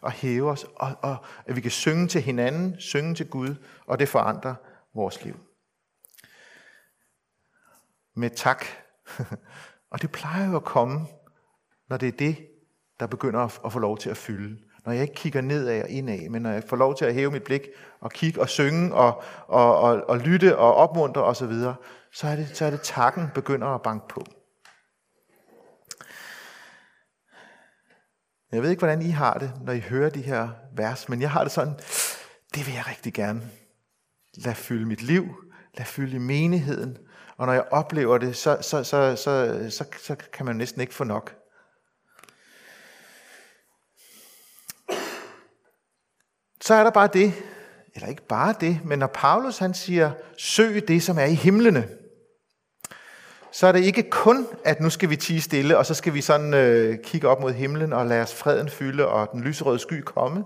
og 0.00 0.12
hæve 0.12 0.50
os, 0.50 0.66
og, 0.76 0.92
og 1.02 1.16
at 1.46 1.56
vi 1.56 1.60
kan 1.60 1.70
synge 1.70 2.08
til 2.08 2.20
hinanden, 2.20 2.76
synge 2.78 3.14
til 3.14 3.28
Gud, 3.28 3.54
og 3.86 3.98
det 3.98 4.08
forandrer 4.08 4.54
vores 4.94 5.24
liv. 5.24 5.36
Med 8.16 8.30
tak. 8.30 8.64
Og 9.94 10.02
det 10.02 10.12
plejer 10.12 10.50
jo 10.50 10.56
at 10.56 10.64
komme, 10.64 11.06
når 11.88 11.96
det 11.96 12.08
er 12.08 12.12
det, 12.12 12.36
der 13.00 13.06
begynder 13.06 13.64
at 13.66 13.72
få 13.72 13.78
lov 13.78 13.98
til 13.98 14.10
at 14.10 14.16
fylde. 14.16 14.58
Når 14.84 14.92
jeg 14.92 15.02
ikke 15.02 15.14
kigger 15.14 15.40
nedad 15.40 15.82
og 15.82 15.88
indad, 15.88 16.28
men 16.28 16.42
når 16.42 16.50
jeg 16.50 16.64
får 16.68 16.76
lov 16.76 16.96
til 16.96 17.04
at 17.04 17.14
hæve 17.14 17.30
mit 17.30 17.42
blik 17.42 17.68
og 18.00 18.10
kigge 18.10 18.40
og 18.40 18.48
synge 18.48 18.94
og, 18.94 19.22
og, 19.46 19.78
og, 19.80 20.04
og 20.08 20.18
lytte 20.18 20.58
og 20.58 20.74
opmuntre 20.74 21.24
osv., 21.24 21.52
så 22.12 22.26
er, 22.26 22.36
det, 22.36 22.56
så 22.56 22.64
er 22.64 22.70
det 22.70 22.80
takken 22.82 23.28
begynder 23.34 23.66
at 23.66 23.82
banke 23.82 24.08
på. 24.08 24.24
Jeg 28.52 28.62
ved 28.62 28.70
ikke, 28.70 28.80
hvordan 28.80 29.02
I 29.02 29.10
har 29.10 29.34
det, 29.38 29.52
når 29.62 29.72
I 29.72 29.80
hører 29.80 30.10
de 30.10 30.22
her 30.22 30.48
vers, 30.76 31.08
men 31.08 31.20
jeg 31.20 31.30
har 31.30 31.42
det 31.42 31.52
sådan, 31.52 31.74
det 32.54 32.66
vil 32.66 32.74
jeg 32.74 32.88
rigtig 32.88 33.14
gerne. 33.14 33.50
Lad 34.34 34.54
fylde 34.54 34.86
mit 34.86 35.02
liv, 35.02 35.24
lad 35.74 35.86
fylde 35.86 36.18
menigheden, 36.18 36.98
og 37.36 37.46
når 37.46 37.52
jeg 37.52 37.64
oplever 37.70 38.18
det, 38.18 38.36
så, 38.36 38.58
så, 38.60 38.84
så, 38.84 39.16
så, 39.16 39.66
så, 39.70 39.84
så 40.02 40.16
kan 40.32 40.46
man 40.46 40.56
næsten 40.56 40.80
ikke 40.80 40.94
få 40.94 41.04
nok. 41.04 41.34
Så 46.60 46.74
er 46.74 46.84
der 46.84 46.90
bare 46.90 47.08
det, 47.12 47.32
eller 47.94 48.08
ikke 48.08 48.26
bare 48.26 48.54
det, 48.60 48.80
men 48.84 48.98
når 48.98 49.06
Paulus 49.06 49.58
han 49.58 49.74
siger, 49.74 50.10
søg 50.38 50.88
det, 50.88 51.02
som 51.02 51.18
er 51.18 51.24
i 51.24 51.34
himlene, 51.34 51.88
så 53.52 53.66
er 53.66 53.72
det 53.72 53.84
ikke 53.84 54.10
kun, 54.10 54.46
at 54.64 54.80
nu 54.80 54.90
skal 54.90 55.10
vi 55.10 55.16
tige 55.16 55.40
stille, 55.40 55.78
og 55.78 55.86
så 55.86 55.94
skal 55.94 56.14
vi 56.14 56.20
sådan 56.20 56.54
øh, 56.54 56.98
kigge 57.04 57.28
op 57.28 57.40
mod 57.40 57.52
himlen 57.52 57.92
og 57.92 58.06
lade 58.06 58.22
os 58.22 58.34
freden 58.34 58.68
fylde 58.68 59.08
og 59.08 59.28
den 59.32 59.40
lyserøde 59.40 59.78
sky 59.78 60.00
komme. 60.00 60.44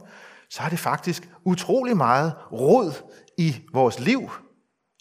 Så 0.51 0.63
er 0.63 0.69
det 0.69 0.79
faktisk 0.79 1.29
utrolig 1.45 1.97
meget 1.97 2.33
råd 2.53 2.93
i 3.39 3.57
vores 3.73 4.01
liv, 4.01 4.31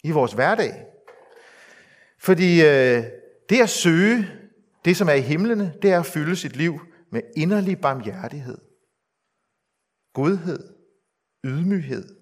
i 0.04 0.10
vores 0.10 0.32
hverdag. 0.32 0.87
Fordi 2.28 2.62
øh, 2.62 3.04
det 3.48 3.60
at 3.62 3.68
søge 3.68 4.28
det, 4.84 4.96
som 4.96 5.08
er 5.08 5.12
i 5.12 5.20
himlene, 5.20 5.74
det 5.82 5.90
er 5.92 6.00
at 6.00 6.06
fylde 6.06 6.36
sit 6.36 6.56
liv 6.56 6.80
med 7.12 7.22
inderlig 7.36 7.80
barmhjertighed, 7.80 8.58
godhed, 10.12 10.74
ydmyghed, 11.44 12.16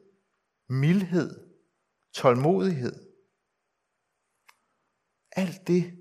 mildhed, 0.69 1.41
tålmodighed, 2.15 2.93
alt 5.33 5.67
det, 5.67 5.93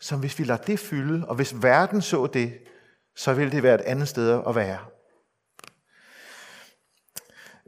som 0.00 0.20
hvis 0.20 0.38
vi 0.38 0.44
lader 0.44 0.62
det 0.62 0.78
fylde, 0.78 1.28
og 1.28 1.34
hvis 1.34 1.62
verden 1.62 2.02
så 2.02 2.26
det, 2.26 2.58
så 3.16 3.34
ville 3.34 3.52
det 3.52 3.62
være 3.62 3.74
et 3.74 3.80
andet 3.80 4.08
sted 4.08 4.42
at 4.48 4.54
være. 4.54 4.86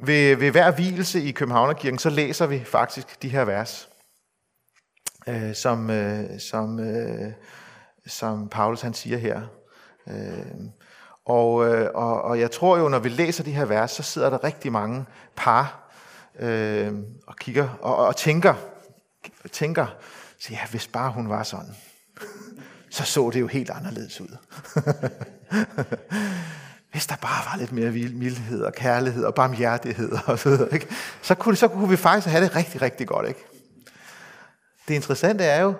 Ved, 0.06 0.36
ved 0.36 0.50
hver 0.50 0.74
hvilelse 0.74 1.22
i 1.22 1.32
Københavnerkirken, 1.32 1.98
så 1.98 2.10
læser 2.10 2.46
vi 2.46 2.64
faktisk 2.64 3.22
de 3.22 3.28
her 3.28 3.44
vers, 3.44 3.95
øh, 5.26 5.54
som, 5.54 5.90
øh, 5.90 6.40
som, 6.40 6.80
øh, 6.80 7.32
som 8.06 8.48
Paulus 8.48 8.80
han 8.80 8.94
siger 8.94 9.18
her. 9.18 9.42
Øh, 10.08 10.44
og, 11.24 11.66
øh, 11.68 11.90
og, 11.94 12.22
og 12.22 12.40
jeg 12.40 12.50
tror 12.50 12.78
jo, 12.78 12.88
når 12.88 12.98
vi 12.98 13.08
læser 13.08 13.44
de 13.44 13.52
her 13.52 13.64
vers, 13.64 13.90
så 13.90 14.02
sidder 14.02 14.30
der 14.30 14.44
rigtig 14.44 14.72
mange 14.72 15.04
par 15.36 15.90
øh, 16.38 16.92
og 17.26 17.36
kigger 17.36 17.68
og, 17.80 17.96
og 17.96 18.16
tænker, 18.16 18.54
tænker, 19.52 19.86
så 20.40 20.48
ja, 20.52 20.58
hvis 20.70 20.86
bare 20.86 21.12
hun 21.12 21.28
var 21.28 21.42
sådan, 21.42 21.76
så 22.90 23.04
så 23.04 23.30
det 23.30 23.40
jo 23.40 23.46
helt 23.46 23.70
anderledes 23.70 24.20
ud. 24.20 24.28
hvis 26.92 27.06
der 27.06 27.16
bare 27.16 27.52
var 27.52 27.56
lidt 27.58 27.72
mere 27.72 27.90
mildhed 27.90 28.62
og 28.62 28.72
kærlighed 28.72 29.24
og 29.24 29.34
barmhjertighed 29.34 30.12
og 30.26 30.38
så 30.38 30.48
videre, 30.48 30.74
ikke? 30.74 30.86
Så, 31.22 31.34
kunne, 31.34 31.56
så 31.56 31.68
kunne 31.68 31.88
vi 31.88 31.96
faktisk 31.96 32.26
have 32.26 32.44
det 32.44 32.56
rigtig, 32.56 32.82
rigtig 32.82 33.06
godt. 33.06 33.28
Ikke? 33.28 33.44
Det 34.88 34.94
interessante 34.94 35.44
er 35.44 35.62
jo, 35.62 35.74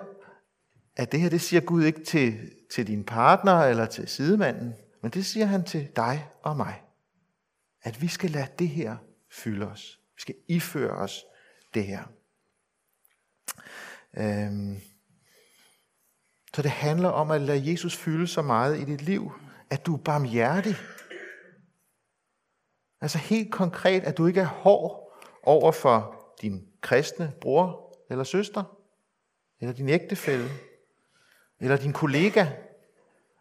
at 0.95 1.11
det 1.11 1.19
her, 1.19 1.29
det 1.29 1.41
siger 1.41 1.61
Gud 1.61 1.83
ikke 1.83 2.03
til, 2.03 2.51
til 2.71 2.87
din 2.87 3.03
partner 3.03 3.53
eller 3.53 3.85
til 3.85 4.07
sidemanden, 4.07 4.73
men 5.01 5.11
det 5.11 5.25
siger 5.25 5.45
han 5.45 5.63
til 5.63 5.89
dig 5.95 6.29
og 6.43 6.57
mig. 6.57 6.83
At 7.83 8.01
vi 8.01 8.07
skal 8.07 8.29
lade 8.31 8.47
det 8.59 8.69
her 8.69 8.97
fylde 9.31 9.67
os. 9.67 9.99
Vi 10.15 10.21
skal 10.21 10.35
iføre 10.47 10.91
os 10.91 11.25
det 11.73 11.83
her. 11.83 12.03
Øhm, 14.17 14.79
så 16.55 16.61
det 16.61 16.71
handler 16.71 17.09
om 17.09 17.31
at 17.31 17.41
lade 17.41 17.71
Jesus 17.71 17.95
fylde 17.95 18.27
så 18.27 18.41
meget 18.41 18.79
i 18.79 18.85
dit 18.85 19.01
liv, 19.01 19.31
at 19.69 19.85
du 19.85 19.93
er 19.95 20.03
barmhjertig. 20.03 20.75
Altså 23.01 23.17
helt 23.17 23.51
konkret, 23.51 24.03
at 24.03 24.17
du 24.17 24.27
ikke 24.27 24.41
er 24.41 24.45
hård 24.45 25.19
over 25.43 25.71
for 25.71 26.25
din 26.41 26.67
kristne 26.81 27.33
bror 27.41 27.95
eller 28.09 28.23
søster, 28.23 28.76
eller 29.59 29.73
din 29.73 29.89
ægtefælle, 29.89 30.49
eller 31.59 31.77
din 31.77 31.93
kollega. 31.93 32.45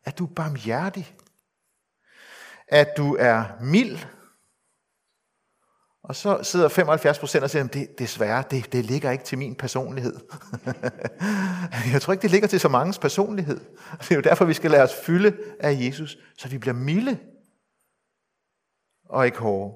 At 0.05 0.19
du 0.19 0.25
er 0.25 0.35
barmhjertig. 0.35 1.17
At 2.69 2.89
du 2.97 3.17
er 3.19 3.45
mild 3.61 3.99
og 6.09 6.17
så 6.17 6.43
sidder 6.43 6.69
75 6.69 7.19
procent 7.19 7.45
og 7.45 7.51
siger, 7.51 7.65
at 7.65 7.75
det, 7.75 7.99
desværre, 7.99 8.45
det, 8.51 8.73
det 8.73 8.85
ligger 8.85 9.11
ikke 9.11 9.25
til 9.25 9.39
min 9.39 9.55
personlighed. 9.55 10.15
jeg 11.93 12.03
tror 12.03 12.13
ikke, 12.13 12.23
det 12.23 12.31
ligger 12.31 12.49
til 12.49 12.61
så 12.61 12.69
mangens 12.69 12.99
personlighed. 12.99 13.61
Det 14.01 14.11
er 14.11 14.15
jo 14.15 14.21
derfor, 14.21 14.45
vi 14.45 14.55
skal 14.55 14.71
lade 14.71 14.83
os 14.83 14.95
fylde 14.95 15.37
af 15.61 15.73
Jesus, 15.81 16.19
så 16.39 16.49
vi 16.49 16.59
bliver 16.59 16.75
milde 16.75 17.19
og 19.05 19.27
ikke 19.27 19.39
hårde. 19.39 19.75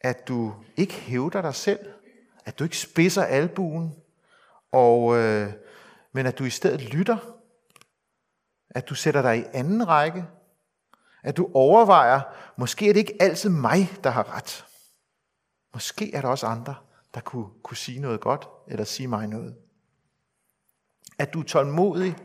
At 0.00 0.28
du 0.28 0.54
ikke 0.76 0.94
hævder 0.94 1.42
dig 1.42 1.54
selv, 1.54 1.93
at 2.44 2.58
du 2.58 2.64
ikke 2.64 2.78
spidser 2.78 3.22
albuen, 3.22 3.94
og, 4.72 5.16
øh, 5.16 5.52
men 6.12 6.26
at 6.26 6.38
du 6.38 6.44
i 6.44 6.50
stedet 6.50 6.80
lytter, 6.80 7.16
at 8.70 8.88
du 8.88 8.94
sætter 8.94 9.22
dig 9.22 9.38
i 9.38 9.44
anden 9.52 9.88
række, 9.88 10.24
at 11.22 11.36
du 11.36 11.50
overvejer, 11.54 12.20
måske 12.56 12.88
er 12.88 12.92
det 12.92 13.00
ikke 13.00 13.16
altid 13.20 13.50
mig, 13.50 13.88
der 14.04 14.10
har 14.10 14.36
ret. 14.36 14.66
Måske 15.74 16.14
er 16.14 16.20
der 16.20 16.28
også 16.28 16.46
andre, 16.46 16.74
der 17.14 17.20
kunne, 17.20 17.46
kunne 17.62 17.76
sige 17.76 18.00
noget 18.00 18.20
godt, 18.20 18.48
eller 18.68 18.84
sige 18.84 19.08
mig 19.08 19.26
noget. 19.26 19.56
At 21.18 21.34
du 21.34 21.40
er 21.40 21.44
tålmodig 21.44 22.16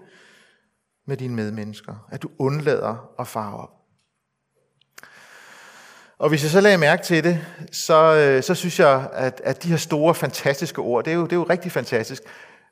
med 1.06 1.18
dine 1.18 1.36
medmennesker. 1.36 2.08
At 2.12 2.22
du 2.22 2.32
undlader 2.40 3.12
at 3.20 3.28
fare 3.28 3.58
op. 3.58 3.79
Og 6.20 6.30
hvis 6.30 6.44
jeg 6.44 6.52
så 6.52 6.62
lagde 6.62 6.78
mærke 6.78 7.04
til 7.04 7.24
det, 7.24 7.40
så, 7.72 8.16
øh, 8.16 8.44
så 8.44 8.56
synes 8.56 8.80
jeg, 8.80 9.10
at, 9.14 9.42
at 9.44 9.64
de 9.64 9.68
her 9.70 9.78
store, 9.78 10.16
fantastiske 10.16 10.82
ord, 10.82 11.06
det 11.06 11.12
er 11.12 11.16
jo, 11.16 11.24
det 11.24 11.32
er 11.32 11.36
jo 11.36 11.44
rigtig 11.44 11.72
fantastisk. 11.72 12.24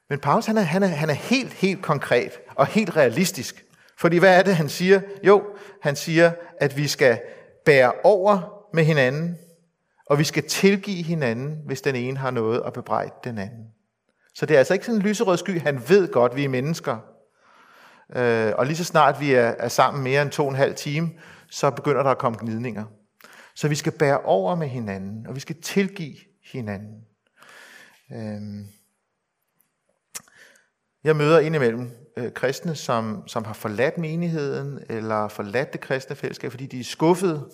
Men 0.10 0.20
Paulus, 0.20 0.46
han 0.46 0.58
er, 0.58 0.62
han, 0.62 0.84
er, 0.84 0.88
han 0.88 1.10
er 1.10 1.14
helt, 1.14 1.54
helt 1.54 1.82
konkret 1.82 2.32
og 2.56 2.68
helt 2.68 2.96
realistisk. 2.96 3.66
Fordi 3.98 4.18
hvad 4.18 4.38
er 4.38 4.44
det, 4.44 4.56
han 4.56 4.70
siger? 4.70 5.02
Jo, 5.24 5.44
han 5.82 5.96
siger, 5.96 6.32
at 6.60 6.78
vi 6.78 6.88
skal 6.88 7.20
bære 7.66 7.92
over 8.04 8.64
med 8.74 8.84
hinanden, 8.84 9.38
og 10.06 10.20
vi 10.20 10.24
skal 10.24 10.44
tilgive 10.44 11.04
hinanden, 11.04 11.58
hvis 11.66 11.82
den 11.82 11.96
ene 11.96 12.18
har 12.18 12.32
noget 12.32 12.62
at 12.66 12.74
bebrejde 12.74 13.12
den 13.24 13.38
anden. 13.38 13.66
Så 14.36 14.46
det 14.46 14.54
er 14.54 14.58
altså 14.58 14.74
ikke 14.74 14.86
sådan 14.86 15.02
en 15.02 15.08
lyserød 15.08 15.38
sky. 15.38 15.62
Han 15.62 15.84
ved 15.90 16.12
godt, 16.12 16.32
at 16.32 16.38
vi 16.38 16.44
er 16.44 16.50
mennesker. 16.50 16.98
Øh, 18.16 18.54
og 18.58 18.66
lige 18.66 18.78
så 18.78 18.84
snart 18.84 19.20
vi 19.20 19.34
er 19.34 19.68
sammen 19.68 20.04
mere 20.04 20.22
end 20.22 20.32
to 20.32 20.44
og 20.44 20.50
en 20.50 20.56
halv 20.56 20.76
time, 20.76 21.10
så 21.52 21.70
begynder 21.70 22.04
der 22.04 22.10
at 22.10 22.18
komme 22.18 22.38
gnidninger. 22.42 22.84
Så 23.58 23.68
vi 23.68 23.76
skal 23.76 23.92
bære 23.92 24.22
over 24.22 24.56
med 24.56 24.68
hinanden, 24.68 25.28
og 25.28 25.36
vi 25.36 25.40
skal 25.40 25.62
tilgive 25.62 26.16
hinanden. 26.52 27.06
Øhm. 28.14 28.68
Jeg 31.04 31.16
møder 31.16 31.40
indimellem 31.40 31.92
øh, 32.18 32.34
kristne, 32.34 32.76
som, 32.76 33.28
som 33.28 33.46
har 33.46 33.54
forladt 33.54 33.98
menigheden, 33.98 34.80
eller 34.90 35.28
forladt 35.28 35.74
det 35.74 35.82
kristne 35.82 36.16
fællesskab, 36.16 36.52
fordi 36.52 36.66
de 36.66 36.80
er 36.80 36.84
skuffede 36.84 37.50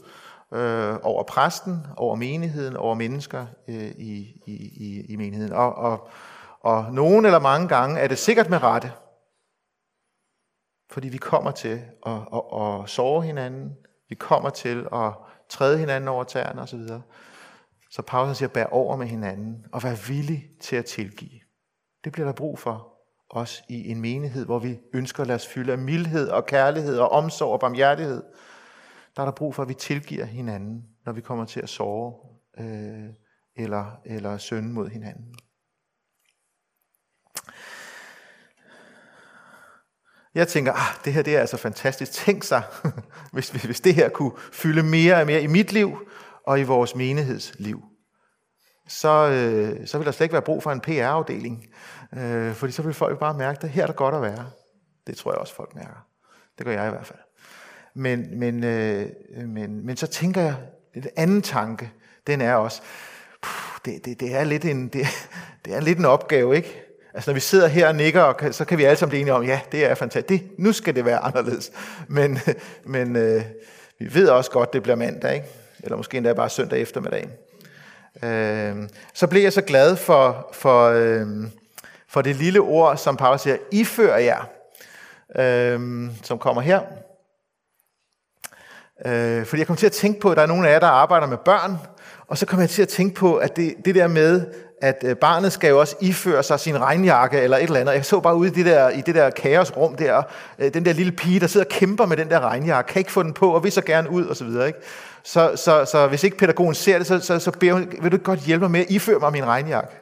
øh, 0.53 0.95
over 1.03 1.23
præsten, 1.23 1.79
over 1.97 2.15
menigheden, 2.15 2.77
over 2.77 2.95
mennesker 2.95 3.45
øh, 3.67 3.91
i, 3.97 4.41
i, 4.45 5.05
i 5.09 5.15
menigheden. 5.15 5.53
Og, 5.53 5.75
og, 5.75 6.09
og 6.59 6.93
nogen 6.93 7.25
eller 7.25 7.39
mange 7.39 7.67
gange 7.67 7.99
er 7.99 8.07
det 8.07 8.17
sikkert 8.17 8.49
med 8.49 8.63
rette, 8.63 8.91
fordi 10.91 11.09
vi 11.09 11.17
kommer 11.17 11.51
til 11.51 11.81
at, 12.05 12.21
at, 12.33 12.43
at 12.61 12.89
sove 12.89 13.23
hinanden, 13.23 13.77
vi 14.09 14.15
kommer 14.15 14.49
til 14.49 14.87
at 14.93 15.13
træde 15.53 15.77
hinanden 15.77 16.07
over 16.07 16.23
tæerne 16.23 16.61
osv. 16.61 16.79
Så 17.91 18.01
Paulus 18.01 18.37
siger, 18.37 18.49
bær 18.49 18.65
over 18.65 18.95
med 18.95 19.07
hinanden 19.07 19.65
og 19.71 19.83
vær 19.83 20.07
villig 20.07 20.49
til 20.61 20.75
at 20.75 20.85
tilgive. 20.85 21.39
Det 22.03 22.11
bliver 22.11 22.25
der 22.25 22.33
brug 22.33 22.59
for 22.59 22.93
også 23.29 23.63
i 23.69 23.89
en 23.91 24.01
menighed, 24.01 24.45
hvor 24.45 24.59
vi 24.59 24.79
ønsker 24.93 25.21
at 25.21 25.27
lade 25.27 25.35
os 25.35 25.47
fylde 25.47 25.71
af 25.71 25.77
mildhed 25.77 26.29
og 26.29 26.45
kærlighed 26.45 26.99
og 26.99 27.11
omsorg 27.11 27.53
og 27.53 27.59
barmhjertighed. 27.59 28.23
Der 29.15 29.21
er 29.21 29.25
der 29.25 29.31
brug 29.31 29.55
for, 29.55 29.63
at 29.63 29.69
vi 29.69 29.73
tilgiver 29.73 30.25
hinanden, 30.25 30.83
når 31.05 31.13
vi 31.13 31.21
kommer 31.21 31.45
til 31.45 31.59
at 31.59 31.69
sove 31.69 32.13
øh, 32.59 33.09
eller, 33.55 34.01
eller 34.05 34.37
sønde 34.37 34.73
mod 34.73 34.89
hinanden. 34.89 35.35
Jeg 40.35 40.47
tænker, 40.47 40.73
ah, 40.73 40.95
det 41.05 41.13
her 41.13 41.21
det 41.21 41.35
er 41.35 41.39
altså 41.39 41.57
fantastisk. 41.57 42.11
Tænk 42.11 42.43
sig, 42.43 42.61
hvis, 43.33 43.49
hvis 43.49 43.81
det 43.81 43.95
her 43.95 44.09
kunne 44.09 44.31
fylde 44.51 44.83
mere 44.83 45.15
og 45.15 45.25
mere 45.25 45.41
i 45.41 45.47
mit 45.47 45.73
liv 45.73 45.97
og 46.47 46.59
i 46.59 46.63
vores 46.63 46.95
menighedsliv. 46.95 47.83
Så, 48.87 49.29
øh, 49.29 49.87
så 49.87 49.97
vil 49.97 50.05
der 50.05 50.11
slet 50.11 50.25
ikke 50.25 50.33
være 50.33 50.41
brug 50.41 50.63
for 50.63 50.71
en 50.71 50.81
PR-afdeling. 50.81 51.65
Øh, 52.17 52.53
fordi 52.53 52.73
så 52.73 52.81
vil 52.81 52.93
folk 52.93 53.19
bare 53.19 53.33
mærke, 53.33 53.63
at 53.63 53.69
her 53.69 53.83
er 53.83 53.87
der 53.87 53.93
godt 53.93 54.15
at 54.15 54.21
være. 54.21 54.49
Det 55.07 55.17
tror 55.17 55.31
jeg 55.31 55.37
også, 55.37 55.55
folk 55.55 55.75
mærker. 55.75 56.07
Det 56.57 56.65
gør 56.65 56.73
jeg 56.73 56.87
i 56.87 56.91
hvert 56.91 57.05
fald. 57.05 57.19
Men, 57.95 58.39
men, 58.39 58.63
øh, 58.63 59.09
men, 59.47 59.85
men 59.85 59.97
så 59.97 60.07
tænker 60.07 60.41
jeg, 60.41 60.55
den 60.93 61.07
anden 61.15 61.41
tanke, 61.41 61.91
den 62.27 62.41
er 62.41 62.53
også, 62.53 62.81
puh, 63.41 63.77
det, 63.85 64.05
det, 64.05 64.19
det, 64.19 64.35
er 64.35 64.43
lidt 64.43 64.65
en, 64.65 64.87
det, 64.87 65.05
det 65.65 65.75
er 65.75 65.79
lidt 65.79 65.99
en 65.99 66.05
opgave, 66.05 66.55
ikke? 66.55 66.82
Altså 67.13 67.29
når 67.29 67.33
vi 67.33 67.39
sidder 67.39 67.67
her 67.67 67.87
og 67.87 67.95
nikker, 67.95 68.21
og 68.21 68.37
kan, 68.37 68.53
så 68.53 68.65
kan 68.65 68.77
vi 68.77 68.83
alle 68.83 68.97
sammen 68.97 69.09
blive 69.09 69.21
enige 69.21 69.33
om, 69.33 69.43
ja, 69.43 69.59
det 69.71 69.85
er 69.85 69.95
fantastisk. 69.95 70.43
Det, 70.43 70.59
nu 70.59 70.71
skal 70.71 70.95
det 70.95 71.05
være 71.05 71.17
anderledes. 71.17 71.71
Men, 72.07 72.39
men 72.85 73.15
øh, 73.15 73.43
vi 73.99 74.13
ved 74.13 74.29
også 74.29 74.51
godt, 74.51 74.73
det 74.73 74.83
bliver 74.83 74.95
mandag, 74.95 75.33
ikke? 75.33 75.47
Eller 75.83 75.97
måske 75.97 76.17
endda 76.17 76.33
bare 76.33 76.49
søndag 76.49 76.81
eftermiddag. 76.81 77.29
Øh, 78.23 78.89
så 79.13 79.27
blev 79.27 79.41
jeg 79.41 79.53
så 79.53 79.61
glad 79.61 79.95
for, 79.95 80.49
for, 80.53 80.89
øh, 80.89 81.27
for 82.07 82.21
det 82.21 82.35
lille 82.35 82.59
ord, 82.59 82.97
som 82.97 83.17
Paulus 83.17 83.41
siger, 83.41 83.57
ifører 83.71 84.17
jer, 84.17 84.49
øh, 85.35 86.09
som 86.23 86.39
kommer 86.39 86.61
her. 86.61 86.81
Øh, 89.05 89.45
fordi 89.45 89.59
jeg 89.59 89.67
kom 89.67 89.75
til 89.75 89.85
at 89.85 89.91
tænke 89.91 90.19
på, 90.19 90.31
at 90.31 90.37
der 90.37 90.43
er 90.43 90.47
nogle 90.47 90.67
af 90.67 90.73
jer, 90.73 90.79
der 90.79 90.87
arbejder 90.87 91.27
med 91.27 91.37
børn, 91.37 91.77
og 92.27 92.37
så 92.37 92.45
kom 92.45 92.59
jeg 92.59 92.69
til 92.69 92.81
at 92.81 92.87
tænke 92.87 93.15
på, 93.15 93.35
at 93.35 93.55
det, 93.55 93.75
det 93.85 93.95
der 93.95 94.07
med, 94.07 94.45
at 94.81 95.03
øh, 95.05 95.15
barnet 95.15 95.51
skal 95.51 95.69
jo 95.69 95.79
også 95.79 95.95
iføre 96.01 96.43
sig 96.43 96.59
sin 96.59 96.81
regnjakke 96.81 97.39
eller 97.39 97.57
et 97.57 97.63
eller 97.63 97.79
andet. 97.79 97.93
Jeg 97.93 98.05
så 98.05 98.19
bare 98.19 98.35
ude 98.35 98.49
i 98.49 98.51
det 98.51 98.65
der, 98.65 98.89
i 98.89 99.01
det 99.01 99.15
der 99.15 99.29
kaosrum 99.29 99.95
der, 99.95 100.23
øh, 100.59 100.73
den 100.73 100.85
der 100.85 100.93
lille 100.93 101.11
pige, 101.11 101.39
der 101.39 101.47
sidder 101.47 101.65
og 101.65 101.71
kæmper 101.71 102.05
med 102.05 102.17
den 102.17 102.29
der 102.29 102.39
regnjakke, 102.39 102.93
kan 102.93 102.99
ikke 102.99 103.11
få 103.11 103.23
den 103.23 103.33
på, 103.33 103.51
og 103.51 103.63
vil 103.63 103.71
så 103.71 103.81
gerne 103.81 104.09
ud, 104.09 104.25
og 104.25 104.35
så 104.35 104.45
videre. 104.45 104.67
Ikke? 104.67 104.79
Så, 105.23 105.51
så, 105.55 105.85
så 105.85 106.07
hvis 106.07 106.23
ikke 106.23 106.37
pædagogen 106.37 106.75
ser 106.75 106.97
det, 106.97 107.07
så, 107.07 107.19
så, 107.19 107.39
så 107.39 107.51
beder 107.51 107.73
hun, 107.73 107.93
vil 108.01 108.11
du 108.11 108.17
godt 108.17 108.39
hjælpe 108.39 108.63
mig 108.63 108.71
med 108.71 108.79
at 108.79 108.89
iføre 108.89 109.19
mig 109.19 109.31
min 109.31 109.45
regnjakke? 109.45 109.95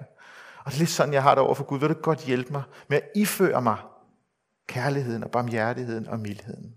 Og 0.65 0.71
det 0.71 0.77
er 0.77 0.79
lidt 0.79 0.89
sådan, 0.89 1.13
jeg 1.13 1.23
har 1.23 1.35
det 1.35 1.43
over 1.43 1.55
for 1.55 1.63
Gud. 1.63 1.79
Vil 1.79 1.89
du 1.89 1.93
godt 1.93 2.19
hjælpe 2.19 2.51
mig 2.51 2.63
med 2.87 2.97
at 2.97 3.03
iføre 3.15 3.61
mig 3.61 3.77
kærligheden 4.67 5.23
og 5.23 5.31
barmhjertigheden 5.31 6.07
og 6.07 6.19
mildheden? 6.19 6.73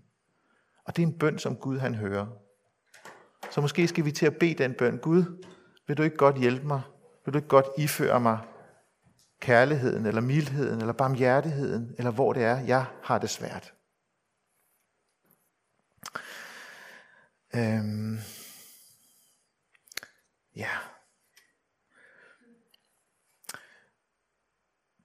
Og 0.85 0.95
det 0.95 1.03
er 1.03 1.07
en 1.07 1.17
bøn, 1.19 1.39
som 1.39 1.55
Gud 1.55 1.77
han 1.77 1.95
hører. 1.95 2.25
Så 3.51 3.61
måske 3.61 3.87
skal 3.87 4.05
vi 4.05 4.11
til 4.11 4.25
at 4.25 4.35
bede 4.35 4.63
den 4.63 4.73
bøn. 4.73 4.97
Gud, 4.97 5.23
vil 5.87 5.97
du 5.97 6.03
ikke 6.03 6.17
godt 6.17 6.37
hjælpe 6.37 6.67
mig? 6.67 6.81
Vil 7.25 7.33
du 7.33 7.37
ikke 7.37 7.47
godt 7.47 7.65
iføre 7.77 8.19
mig 8.19 8.39
kærligheden, 9.39 10.05
eller 10.05 10.21
mildheden, 10.21 10.79
eller 10.79 10.93
barmhjertigheden, 10.93 11.95
eller 11.97 12.11
hvor 12.11 12.33
det 12.33 12.43
er, 12.43 12.59
jeg 12.59 12.85
har 13.03 13.17
det 13.17 13.29
svært? 13.29 13.73
Øhm. 17.55 18.19
Ja. 20.55 20.69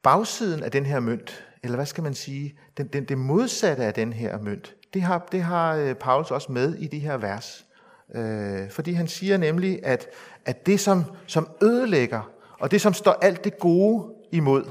Bagsiden 0.02 0.62
af 0.62 0.70
den 0.70 0.86
her 0.86 1.00
mønt, 1.00 1.46
eller 1.62 1.76
hvad 1.76 1.86
skal 1.86 2.02
man 2.02 2.14
sige, 2.14 2.58
den, 2.76 2.86
den, 2.86 3.04
det 3.04 3.18
modsatte 3.18 3.84
af 3.84 3.94
den 3.94 4.12
her 4.12 4.38
mønt, 4.38 4.74
det 4.94 5.02
har, 5.02 5.28
det 5.32 5.42
har 5.42 5.74
øh, 5.74 5.94
Paulus 5.94 6.30
også 6.30 6.52
med 6.52 6.74
i 6.74 6.86
de 6.86 6.98
her 6.98 7.16
vers. 7.16 7.66
Øh, 8.14 8.70
fordi 8.70 8.92
han 8.92 9.08
siger 9.08 9.36
nemlig, 9.36 9.80
at, 9.86 10.08
at 10.44 10.66
det, 10.66 10.80
som, 10.80 11.04
som 11.26 11.48
ødelægger, 11.62 12.30
og 12.58 12.70
det, 12.70 12.80
som 12.80 12.94
står 12.94 13.12
alt 13.12 13.44
det 13.44 13.58
gode 13.58 14.14
imod, 14.32 14.70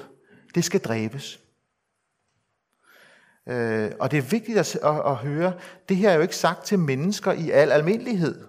det 0.56 0.64
skal 0.64 0.80
dræbes. 0.80 1.40
Øh, 3.50 3.92
og 4.00 4.12
det 4.12 4.18
er 4.18 4.30
vigtigt 4.30 4.58
at, 4.58 4.76
at, 4.76 5.02
at 5.06 5.16
høre, 5.16 5.54
det 5.90 5.98
her 5.98 6.10
er 6.10 6.16
jo 6.16 6.22
ikke 6.22 6.36
sagt 6.36 6.66
til 6.66 6.80
mennesker 6.80 7.32
i 7.32 7.50
al 7.50 7.72
almindelighed. 7.72 8.46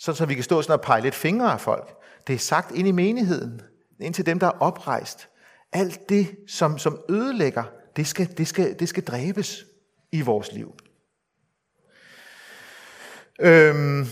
Så, 0.00 0.14
så 0.14 0.26
vi 0.26 0.34
kan 0.34 0.44
stå 0.44 0.62
sådan 0.62 0.78
og 0.78 0.80
pege 0.80 1.02
lidt 1.02 1.14
fingre 1.14 1.52
af 1.52 1.60
folk. 1.60 1.96
Det 2.26 2.34
er 2.34 2.38
sagt 2.38 2.74
ind 2.74 2.88
i 2.88 2.92
menigheden, 2.92 3.62
ind 4.00 4.14
til 4.14 4.26
dem, 4.26 4.38
der 4.38 4.46
er 4.46 4.58
oprejst. 4.60 5.28
Alt 5.72 6.08
det, 6.08 6.36
som, 6.48 6.78
som 6.78 7.00
ødelægger, 7.08 7.64
det 7.96 8.06
skal, 8.06 8.38
det, 8.38 8.48
skal, 8.48 8.78
det 8.78 8.88
skal 8.88 9.04
dræbes 9.04 9.64
i 10.12 10.20
vores 10.20 10.52
liv. 10.52 10.74
Øhm, 13.40 14.06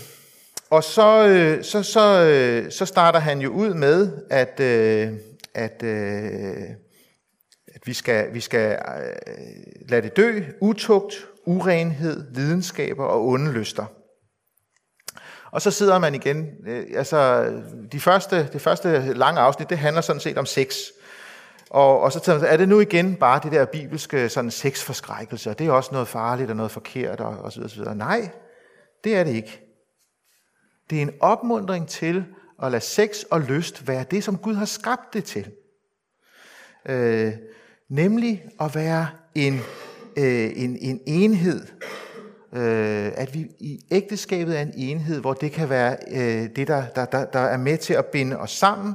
og 0.69 0.83
så, 0.83 1.27
øh, 1.27 1.63
så, 1.63 1.83
så, 1.83 2.21
øh, 2.21 2.71
så 2.71 2.85
starter 2.85 3.19
han 3.19 3.39
jo 3.39 3.49
ud 3.49 3.73
med, 3.73 4.11
at, 4.29 4.59
øh, 4.59 5.13
at, 5.53 5.83
øh, 5.83 6.63
at 7.75 7.81
vi 7.85 7.93
skal, 7.93 8.33
vi 8.33 8.39
skal 8.39 8.71
øh, 8.71 9.33
lade 9.89 10.01
det 10.01 10.17
dø, 10.17 10.41
utugt, 10.61 11.27
urenhed, 11.45 12.33
lidenskaber 12.33 13.05
og 13.05 13.27
onde 13.27 13.51
lyster. 13.51 13.85
Og 15.51 15.61
så 15.61 15.71
sidder 15.71 15.97
man 15.99 16.15
igen, 16.15 16.47
øh, 16.67 16.85
altså 16.95 17.51
de 17.91 17.99
første, 17.99 18.49
det 18.53 18.61
første 18.61 19.13
lange 19.13 19.39
afsnit, 19.39 19.69
det 19.69 19.77
handler 19.77 20.01
sådan 20.01 20.19
set 20.19 20.37
om 20.37 20.45
sex. 20.45 20.75
Og, 21.69 21.99
og 21.99 22.11
så 22.11 22.19
tænker 22.19 22.47
er 22.47 22.57
det 22.57 22.69
nu 22.69 22.79
igen 22.79 23.15
bare 23.15 23.39
det 23.43 23.51
der 23.51 23.65
bibelske 23.65 24.29
sådan 24.29 24.51
sexforskrækkelse, 24.51 25.49
og 25.49 25.59
det 25.59 25.67
er 25.67 25.71
også 25.71 25.89
noget 25.91 26.07
farligt 26.07 26.49
og 26.49 26.55
noget 26.55 26.71
forkert 26.71 27.19
og, 27.19 27.37
og 27.37 27.51
så 27.51 27.59
videre, 27.59 27.69
så 27.69 27.75
videre. 27.75 27.95
Nej, 27.95 28.29
det 29.07 29.15
er 29.15 29.23
det 29.23 29.33
ikke. 29.35 29.61
Det 30.89 30.97
er 30.97 31.01
en 31.01 31.13
opmundring 31.19 31.87
til 31.87 32.25
at 32.63 32.71
lade 32.71 32.83
sex 32.83 33.23
og 33.31 33.41
lyst 33.41 33.87
være 33.87 34.05
det, 34.11 34.23
som 34.23 34.37
Gud 34.37 34.53
har 34.53 34.65
skabt 34.65 35.13
det 35.13 35.23
til. 35.23 35.51
Øh, 36.85 37.33
nemlig 37.89 38.45
at 38.59 38.75
være 38.75 39.07
en, 39.35 39.53
øh, 40.17 40.51
en, 40.55 40.77
en 40.81 41.01
enhed. 41.05 41.61
Øh, 42.53 43.11
at 43.15 43.33
vi 43.33 43.47
i 43.59 43.79
ægteskabet 43.91 44.57
er 44.57 44.61
en 44.61 44.73
enhed, 44.75 45.21
hvor 45.21 45.33
det 45.33 45.51
kan 45.51 45.69
være 45.69 45.97
øh, 46.11 46.55
det, 46.55 46.67
der, 46.67 46.89
der, 46.89 47.05
der, 47.05 47.25
der 47.25 47.39
er 47.39 47.57
med 47.57 47.77
til 47.77 47.93
at 47.93 48.05
binde 48.05 48.37
os 48.37 48.51
sammen. 48.51 48.93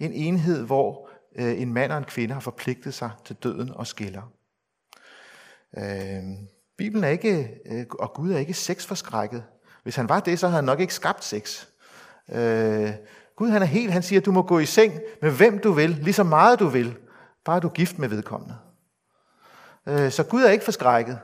En 0.00 0.12
enhed, 0.12 0.66
hvor 0.66 1.10
øh, 1.36 1.60
en 1.60 1.72
mand 1.72 1.92
og 1.92 1.98
en 1.98 2.04
kvinde 2.04 2.34
har 2.34 2.40
forpligtet 2.40 2.94
sig 2.94 3.10
til 3.24 3.36
døden 3.36 3.70
og 3.70 3.86
skiller. 3.86 4.32
Øh, 5.78 6.22
Bibelen 6.76 7.04
er 7.04 7.08
ikke, 7.08 7.60
øh, 7.66 7.86
og 7.90 8.12
Gud 8.14 8.32
er 8.32 8.38
ikke 8.38 8.54
sexforskrækket. 8.54 9.44
Hvis 9.82 9.96
han 9.96 10.08
var 10.08 10.20
det, 10.20 10.38
så 10.38 10.46
havde 10.46 10.56
han 10.56 10.64
nok 10.64 10.80
ikke 10.80 10.94
skabt 10.94 11.24
sex. 11.24 11.66
Øh, 12.32 12.90
Gud 13.36 13.50
han 13.50 13.62
er 13.62 13.66
helt, 13.66 13.92
han 13.92 14.02
siger, 14.02 14.20
du 14.20 14.32
må 14.32 14.42
gå 14.42 14.58
i 14.58 14.66
seng 14.66 14.92
med 15.22 15.30
hvem 15.30 15.58
du 15.58 15.72
vil, 15.72 15.90
lige 15.90 16.14
så 16.14 16.24
meget 16.24 16.58
du 16.58 16.66
vil, 16.68 16.96
bare 17.44 17.60
du 17.60 17.66
er 17.66 17.72
gift 17.72 17.98
med 17.98 18.08
vedkommende. 18.08 18.54
Øh, 19.88 20.10
så 20.10 20.22
Gud 20.22 20.42
er 20.42 20.50
ikke 20.50 20.64
forskrækket. 20.64 21.18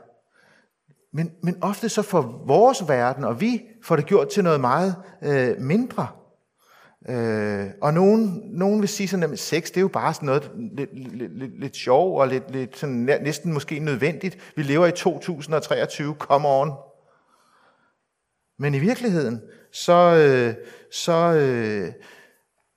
Men, 1.13 1.33
men 1.43 1.57
ofte 1.63 1.89
så 1.89 2.03
for 2.03 2.43
vores 2.47 2.89
verden, 2.89 3.25
og 3.25 3.41
vi 3.41 3.63
får 3.85 3.97
det 3.97 4.07
gjort 4.07 4.29
til 4.29 4.45
noget 4.45 4.61
meget 4.61 4.95
øh, 5.23 5.61
mindre. 5.61 6.07
Øh, 7.09 7.67
og 7.81 7.95
nogen, 7.95 8.43
nogen 8.45 8.81
vil 8.81 8.89
sige 8.89 9.09
sådan, 9.09 9.33
at 9.33 9.39
sex 9.39 9.67
det 9.67 9.77
er 9.77 9.81
jo 9.81 9.89
bare 9.89 10.15
sådan 10.15 10.27
noget 10.27 10.51
lidt, 10.77 10.91
lidt, 10.99 11.39
lidt, 11.39 11.61
lidt 11.61 11.77
sjov 11.77 12.21
og 12.21 12.29
lidt, 12.29 12.51
lidt 12.51 12.79
sådan, 12.79 13.21
næsten 13.23 13.53
måske 13.53 13.79
nødvendigt. 13.79 14.53
Vi 14.57 14.63
lever 14.63 14.87
i 14.87 14.93
2023, 14.93 16.15
come 16.19 16.49
on. 16.49 16.73
Men 18.59 18.75
i 18.75 18.79
virkeligheden, 18.79 19.43
så, 19.73 19.93
øh, 19.93 20.55
så 20.93 21.33
øh, 21.33 21.93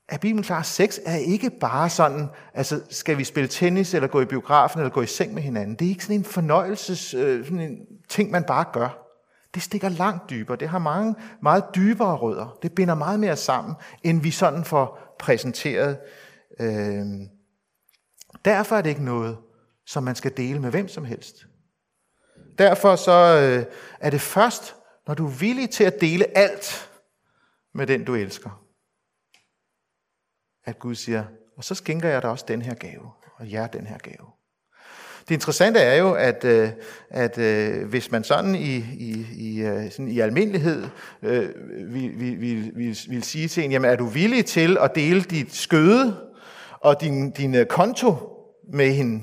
er 0.09 0.17
Bibelen 0.17 0.43
klar, 0.43 0.61
sex 0.61 0.99
er 1.05 1.15
ikke 1.15 1.49
bare 1.49 1.89
sådan, 1.89 2.27
altså 2.53 2.81
skal 2.89 3.17
vi 3.17 3.23
spille 3.23 3.47
tennis, 3.47 3.93
eller 3.93 4.07
gå 4.07 4.21
i 4.21 4.25
biografen, 4.25 4.79
eller 4.79 4.91
gå 4.91 5.01
i 5.01 5.07
seng 5.07 5.33
med 5.33 5.41
hinanden. 5.41 5.75
Det 5.75 5.85
er 5.85 5.89
ikke 5.89 6.03
sådan 6.03 6.15
en 6.15 6.25
fornøjelses 6.25 7.13
øh, 7.13 7.45
sådan 7.45 7.59
en 7.59 7.77
ting, 8.09 8.31
man 8.31 8.43
bare 8.43 8.65
gør. 8.73 9.07
Det 9.53 9.61
stikker 9.63 9.89
langt 9.89 10.29
dybere. 10.29 10.57
Det 10.57 10.69
har 10.69 10.79
mange 10.79 11.15
meget 11.41 11.63
dybere 11.75 12.15
rødder. 12.15 12.57
Det 12.61 12.71
binder 12.71 12.95
meget 12.95 13.19
mere 13.19 13.35
sammen, 13.35 13.75
end 14.03 14.21
vi 14.21 14.31
sådan 14.31 14.63
får 14.63 15.15
præsenteret. 15.19 15.97
Øh, 16.59 17.05
derfor 18.45 18.75
er 18.75 18.81
det 18.81 18.89
ikke 18.89 19.05
noget, 19.05 19.37
som 19.85 20.03
man 20.03 20.15
skal 20.15 20.37
dele 20.37 20.59
med 20.59 20.71
hvem 20.71 20.87
som 20.87 21.05
helst. 21.05 21.45
Derfor 22.57 22.95
så 22.95 23.11
øh, 23.11 23.65
er 23.99 24.09
det 24.09 24.21
først, 24.21 24.75
når 25.12 25.15
du 25.15 25.26
er 25.26 25.32
villig 25.32 25.69
til 25.69 25.84
at 25.84 26.02
dele 26.02 26.38
alt 26.38 26.91
med 27.74 27.88
den, 27.88 28.04
du 28.04 28.15
elsker, 28.15 28.63
at 30.65 30.80
Gud 30.80 30.95
siger, 30.95 31.24
og 31.58 31.63
så 31.63 31.76
skænker 31.76 32.10
jeg 32.10 32.21
dig 32.21 32.30
også 32.30 32.45
den 32.47 32.62
her 32.62 32.74
gave, 32.74 33.12
og 33.36 33.52
jer 33.52 33.67
den 33.67 33.88
her 33.88 33.97
gave. 33.97 34.28
Det 35.28 35.36
interessante 35.36 35.80
er 35.80 35.95
jo, 35.95 36.13
at, 36.13 36.43
øh, 36.43 36.69
at 37.10 37.38
øh, 37.38 37.89
hvis 37.89 38.12
man 38.12 38.24
sådan 38.24 38.56
i, 38.56 38.76
i, 38.78 39.26
i, 39.38 39.62
øh, 39.62 39.91
sådan 39.91 40.08
i 40.08 40.19
almindelighed 40.19 40.88
øh, 41.21 41.50
vil, 41.93 42.19
vil, 42.19 42.41
vil, 42.41 42.71
vil, 42.76 42.97
vil 43.10 43.24
sige 43.24 43.47
til 43.47 43.63
en, 43.63 43.71
jamen 43.71 43.91
er 43.91 43.95
du 43.95 44.06
villig 44.06 44.45
til 44.45 44.78
at 44.78 44.95
dele 44.95 45.21
dit 45.21 45.56
skøde 45.56 46.30
og 46.80 47.02
din, 47.02 47.32
din 47.32 47.65
konto 47.69 48.15
med 48.74 48.93
hende? 48.93 49.21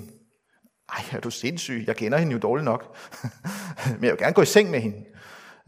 Ej, 0.89 1.05
er 1.13 1.21
du 1.21 1.31
sindssyg? 1.31 1.85
Jeg 1.87 1.97
kender 1.97 2.19
hende 2.19 2.33
jo 2.33 2.39
dårligt 2.39 2.65
nok. 2.65 2.97
Men 3.95 4.05
jeg 4.05 4.11
vil 4.11 4.19
gerne 4.19 4.35
gå 4.35 4.43
i 4.43 4.47
seng 4.47 4.71
med 4.71 4.81
hende. 4.81 5.05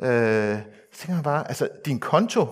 Øh, 0.02 0.58
så 0.92 0.98
tænker 0.98 1.14
man 1.14 1.22
bare, 1.22 1.48
altså 1.48 1.68
din 1.84 2.00
konto 2.00 2.46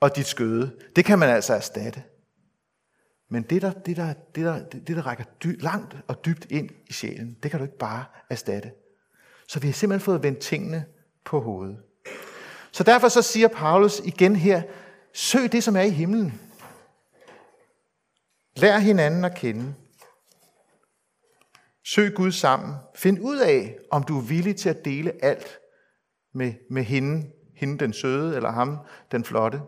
og 0.00 0.16
dit 0.16 0.26
skøde, 0.26 0.76
det 0.96 1.04
kan 1.04 1.18
man 1.18 1.28
altså 1.28 1.54
erstatte. 1.54 2.02
Men 3.28 3.42
det, 3.42 3.62
der, 3.62 3.72
det, 3.72 3.96
der, 3.96 4.14
det, 4.34 4.44
der, 4.44 4.64
det, 4.64 4.96
der 4.96 5.06
rækker 5.06 5.24
dy, 5.44 5.62
langt 5.62 5.96
og 6.08 6.24
dybt 6.24 6.46
ind 6.50 6.70
i 6.86 6.92
sjælen, 6.92 7.36
det 7.42 7.50
kan 7.50 7.60
du 7.60 7.64
ikke 7.64 7.78
bare 7.78 8.04
erstatte. 8.30 8.72
Så 9.48 9.60
vi 9.60 9.66
har 9.66 9.72
simpelthen 9.72 10.04
fået 10.04 10.22
vendt 10.22 10.38
tingene 10.38 10.84
på 11.24 11.40
hovedet. 11.40 11.78
Så 12.72 12.84
derfor 12.84 13.08
så 13.08 13.22
siger 13.22 13.48
Paulus 13.48 14.00
igen 14.04 14.36
her, 14.36 14.62
søg 15.12 15.52
det, 15.52 15.64
som 15.64 15.76
er 15.76 15.82
i 15.82 15.90
himlen. 15.90 16.40
Lær 18.56 18.78
hinanden 18.78 19.24
at 19.24 19.34
kende. 19.34 19.74
Søg 21.84 22.14
Gud 22.14 22.32
sammen. 22.32 22.74
Find 22.94 23.18
ud 23.20 23.38
af, 23.38 23.78
om 23.90 24.02
du 24.02 24.18
er 24.18 24.22
villig 24.22 24.56
til 24.56 24.68
at 24.68 24.84
dele 24.84 25.24
alt 25.24 25.60
med, 26.32 26.52
med 26.70 26.82
hende, 26.82 27.26
hende 27.54 27.78
den 27.78 27.92
søde, 27.92 28.36
eller 28.36 28.50
ham 28.50 28.78
den 29.12 29.24
flotte. 29.24 29.60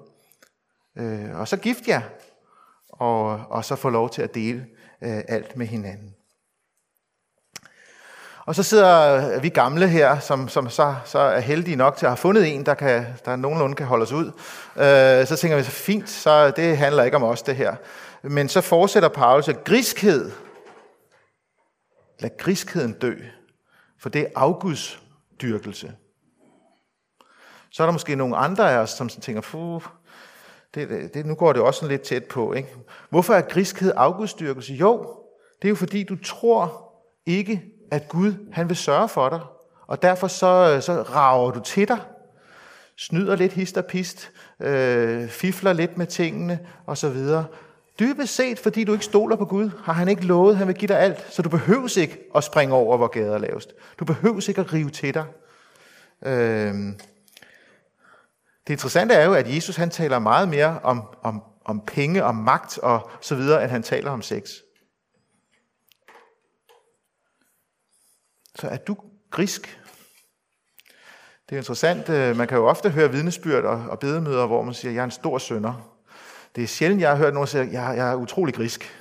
Øh, 0.96 1.40
og 1.40 1.48
så 1.48 1.56
gift 1.56 1.88
jer 1.88 2.00
og, 2.88 3.46
og 3.50 3.64
så 3.64 3.76
få 3.76 3.90
lov 3.90 4.10
til 4.10 4.22
at 4.22 4.34
dele 4.34 4.66
øh, 5.02 5.22
alt 5.28 5.56
med 5.56 5.66
hinanden. 5.66 6.14
Og 8.46 8.54
så 8.54 8.62
sidder 8.62 9.40
vi 9.40 9.48
gamle 9.48 9.88
her, 9.88 10.18
som, 10.18 10.48
som 10.48 10.70
så, 10.70 10.94
så 11.04 11.18
er 11.18 11.40
heldige 11.40 11.76
nok 11.76 11.96
til 11.96 12.06
at 12.06 12.10
have 12.10 12.16
fundet 12.16 12.54
en, 12.54 12.66
der, 12.66 12.74
kan, 12.74 13.06
der 13.24 13.36
nogenlunde 13.36 13.76
kan 13.76 13.86
holde 13.86 14.02
os 14.02 14.12
ud. 14.12 14.26
Øh, 14.76 15.26
så 15.26 15.36
tænker 15.40 15.56
vi, 15.56 15.62
så 15.62 15.70
fint, 15.70 16.10
så 16.10 16.50
det 16.50 16.78
handler 16.78 17.02
ikke 17.02 17.16
om 17.16 17.22
os 17.22 17.42
det 17.42 17.56
her. 17.56 17.76
Men 18.22 18.48
så 18.48 18.60
fortsætter 18.60 19.08
Paulus, 19.08 19.48
at 19.48 19.64
griskhed, 19.64 20.30
lad 22.20 22.30
griskheden 22.38 22.92
dø, 22.92 23.14
for 24.00 24.08
det 24.08 24.20
er 24.20 24.26
afgudsdyrkelse. 24.34 25.86
dyrkelse. 25.86 26.01
Så 27.72 27.82
er 27.82 27.86
der 27.86 27.92
måske 27.92 28.16
nogle 28.16 28.36
andre 28.36 28.72
af 28.72 28.78
os, 28.78 28.90
som 28.90 29.08
tænker, 29.08 29.40
Fuh, 29.40 29.82
det, 30.74 31.14
det, 31.14 31.26
nu 31.26 31.34
går 31.34 31.52
det 31.52 31.62
også 31.62 31.80
sådan 31.80 31.90
lidt 31.90 32.02
tæt 32.02 32.24
på. 32.24 32.52
Ikke? 32.52 32.68
Hvorfor 33.10 33.34
er 33.34 33.40
griskhed 33.40 33.92
afgudstyrkelse? 33.96 34.74
Jo, 34.74 35.16
det 35.62 35.68
er 35.68 35.70
jo 35.70 35.74
fordi, 35.74 36.02
du 36.02 36.16
tror 36.24 36.92
ikke, 37.26 37.62
at 37.90 38.08
Gud 38.08 38.32
han 38.52 38.68
vil 38.68 38.76
sørge 38.76 39.08
for 39.08 39.28
dig. 39.28 39.40
Og 39.86 40.02
derfor 40.02 40.26
så, 40.26 40.80
så 40.80 41.02
rager 41.02 41.50
du 41.50 41.60
til 41.60 41.88
dig, 41.88 41.98
snyder 42.96 43.36
lidt 43.36 43.52
hist 43.52 43.76
og 43.76 43.84
pist, 43.84 44.30
øh, 44.60 45.28
fifler 45.28 45.72
lidt 45.72 45.98
med 45.98 46.06
tingene 46.06 46.58
osv. 46.86 47.16
Dybest 48.00 48.34
set, 48.34 48.58
fordi 48.58 48.84
du 48.84 48.92
ikke 48.92 49.04
stoler 49.04 49.36
på 49.36 49.44
Gud, 49.44 49.70
har 49.84 49.92
han 49.92 50.08
ikke 50.08 50.26
lovet, 50.26 50.52
at 50.52 50.58
han 50.58 50.66
vil 50.68 50.76
give 50.76 50.88
dig 50.88 50.98
alt, 50.98 51.26
så 51.30 51.42
du 51.42 51.48
behøves 51.48 51.96
ikke 51.96 52.18
at 52.34 52.44
springe 52.44 52.74
over, 52.74 52.96
hvor 52.96 53.06
gader 53.06 53.34
er 53.34 53.38
lavest. 53.38 53.72
Du 54.00 54.04
behøves 54.04 54.48
ikke 54.48 54.60
at 54.60 54.72
rive 54.72 54.90
til 54.90 55.14
dig. 55.14 55.24
Øh, 56.26 56.74
det 58.66 58.72
interessante 58.72 59.14
er 59.14 59.24
jo, 59.24 59.34
at 59.34 59.54
Jesus 59.54 59.76
han 59.76 59.90
taler 59.90 60.18
meget 60.18 60.48
mere 60.48 60.80
om, 60.82 61.02
om, 61.22 61.42
om 61.64 61.80
penge, 61.86 62.24
om 62.24 62.34
magt 62.34 62.78
og 62.78 63.10
så 63.20 63.34
videre, 63.34 63.62
end 63.62 63.70
han 63.70 63.82
taler 63.82 64.10
om 64.10 64.22
sex. 64.22 64.50
Så 68.54 68.68
er 68.68 68.76
du 68.76 68.96
grisk? 69.30 69.78
Det 71.48 71.56
er 71.56 71.60
interessant. 71.60 72.08
Øh, 72.08 72.36
man 72.36 72.48
kan 72.48 72.58
jo 72.58 72.68
ofte 72.68 72.90
høre 72.90 73.10
vidnesbyrd 73.10 73.64
og, 73.64 73.90
og 73.90 73.98
bedemøder, 73.98 74.46
hvor 74.46 74.62
man 74.62 74.74
siger, 74.74 74.92
jeg 74.92 75.00
er 75.00 75.04
en 75.04 75.10
stor 75.10 75.38
sønder. 75.38 75.98
Det 76.56 76.64
er 76.64 76.68
sjældent, 76.68 77.00
jeg 77.00 77.10
har 77.10 77.16
hørt 77.16 77.34
nogen 77.34 77.46
sige, 77.46 77.64
jeg, 77.64 77.96
jeg 77.96 78.10
er 78.10 78.14
utrolig 78.14 78.54
grisk. 78.54 78.84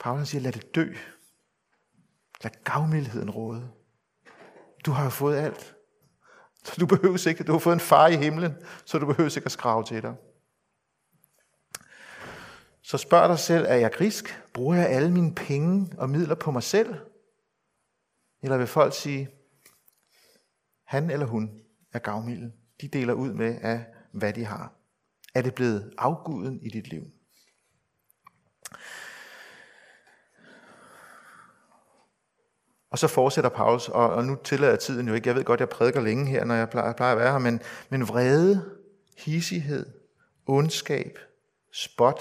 Paulus 0.00 0.28
siger, 0.28 0.42
lad 0.42 0.52
det 0.52 0.74
dø. 0.74 0.94
Lad 2.42 2.50
gavmildheden 2.64 3.30
råde. 3.30 3.70
Du 4.86 4.90
har 4.90 5.04
jo 5.04 5.10
fået 5.10 5.36
alt. 5.36 5.76
Så 6.64 6.76
du 6.80 6.86
behøver 6.86 7.28
ikke, 7.28 7.44
du 7.44 7.52
har 7.52 7.58
fået 7.58 7.74
en 7.74 7.80
far 7.80 8.08
i 8.08 8.16
himlen, 8.16 8.54
så 8.84 8.98
du 8.98 9.06
behøver 9.06 9.36
ikke 9.36 9.46
at 9.46 9.52
skrave 9.52 9.84
til 9.84 10.02
dig. 10.02 10.14
Så 12.82 12.98
spørg 12.98 13.28
dig 13.28 13.38
selv, 13.38 13.64
er 13.68 13.74
jeg 13.74 13.92
grisk? 13.92 14.42
Bruger 14.54 14.74
jeg 14.76 14.88
alle 14.88 15.12
mine 15.12 15.34
penge 15.34 15.92
og 15.98 16.10
midler 16.10 16.34
på 16.34 16.50
mig 16.50 16.62
selv? 16.62 16.94
Eller 18.42 18.56
vil 18.56 18.66
folk 18.66 18.94
sige, 18.94 19.30
han 20.84 21.10
eller 21.10 21.26
hun 21.26 21.60
er 21.92 21.98
gavmilde. 21.98 22.52
De 22.80 22.88
deler 22.88 23.12
ud 23.12 23.32
med 23.32 23.58
af, 23.62 23.86
hvad 24.12 24.32
de 24.32 24.44
har. 24.44 24.72
Er 25.34 25.42
det 25.42 25.54
blevet 25.54 25.94
afguden 25.98 26.62
i 26.62 26.68
dit 26.68 26.88
liv? 26.88 27.02
Og 32.90 32.98
så 32.98 33.08
fortsætter 33.08 33.50
Paulus, 33.50 33.88
og, 33.88 34.10
og 34.10 34.24
nu 34.24 34.36
tillader 34.44 34.76
tiden 34.76 35.08
jo 35.08 35.14
ikke. 35.14 35.28
Jeg 35.28 35.36
ved 35.36 35.44
godt, 35.44 35.60
jeg 35.60 35.68
prædiker 35.68 36.00
længe 36.00 36.26
her, 36.26 36.44
når 36.44 36.54
jeg 36.54 36.70
plejer, 36.70 36.92
plejer 36.92 37.12
at 37.12 37.18
være 37.18 37.32
her, 37.32 37.38
men, 37.38 37.62
men 37.88 38.08
vrede, 38.08 38.70
hissighed, 39.18 39.86
ondskab, 40.46 41.18
spot, 41.72 42.20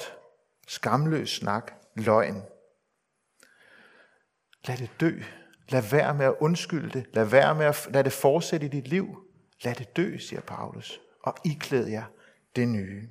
skamløs 0.68 1.30
snak, 1.30 1.72
løgn. 1.96 2.44
Lad 4.68 4.78
det 4.78 4.90
dø. 5.00 5.20
Lad 5.70 5.82
være 5.82 6.14
med 6.14 6.26
at 6.26 6.36
undskylde 6.40 6.90
det. 6.90 7.06
Lad 7.14 7.26
være 7.26 7.56
med 7.56 7.66
at 7.66 7.88
lad 7.90 8.04
det 8.04 8.14
fortsætte 8.14 8.66
i 8.66 8.70
dit 8.70 8.88
liv. 8.88 9.18
Lad 9.64 9.76
det 9.76 9.98
dø, 9.98 10.18
siger 10.18 10.42
Paulus, 10.42 11.00
og 11.24 11.36
iklæd 11.46 11.88
jer 11.88 12.04
det 12.56 12.68
nye. 12.68 13.10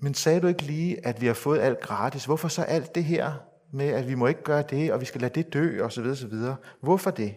Men 0.00 0.14
sagde 0.14 0.40
du 0.40 0.46
ikke 0.46 0.62
lige, 0.62 1.06
at 1.06 1.20
vi 1.20 1.26
har 1.26 1.34
fået 1.34 1.60
alt 1.60 1.80
gratis? 1.80 2.24
Hvorfor 2.24 2.48
så 2.48 2.62
alt 2.62 2.94
det 2.94 3.04
her 3.04 3.32
med, 3.76 3.88
at 3.88 4.08
vi 4.08 4.14
må 4.14 4.26
ikke 4.26 4.42
gøre 4.42 4.62
det, 4.62 4.92
og 4.92 5.00
vi 5.00 5.04
skal 5.04 5.20
lade 5.20 5.34
det 5.34 5.52
dø, 5.52 5.84
og 5.84 5.92
så 5.92 6.02
videre, 6.02 6.16
så 6.16 6.26
videre. 6.26 6.56
Hvorfor 6.80 7.10
det? 7.10 7.34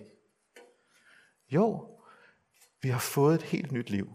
Jo, 1.50 1.88
vi 2.82 2.90
har 2.90 3.00
fået 3.00 3.36
et 3.36 3.42
helt 3.42 3.72
nyt 3.72 3.90
liv. 3.90 4.10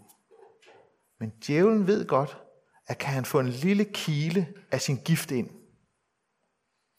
Men 1.19 1.33
djævlen 1.47 1.87
ved 1.87 2.07
godt, 2.07 2.39
at 2.87 2.99
kan 2.99 3.15
han 3.15 3.25
få 3.25 3.41
en 3.41 3.49
lille 3.49 3.85
kile 3.85 4.49
af 4.71 4.81
sin 4.81 4.97
gift 4.97 5.31
ind, 5.31 5.51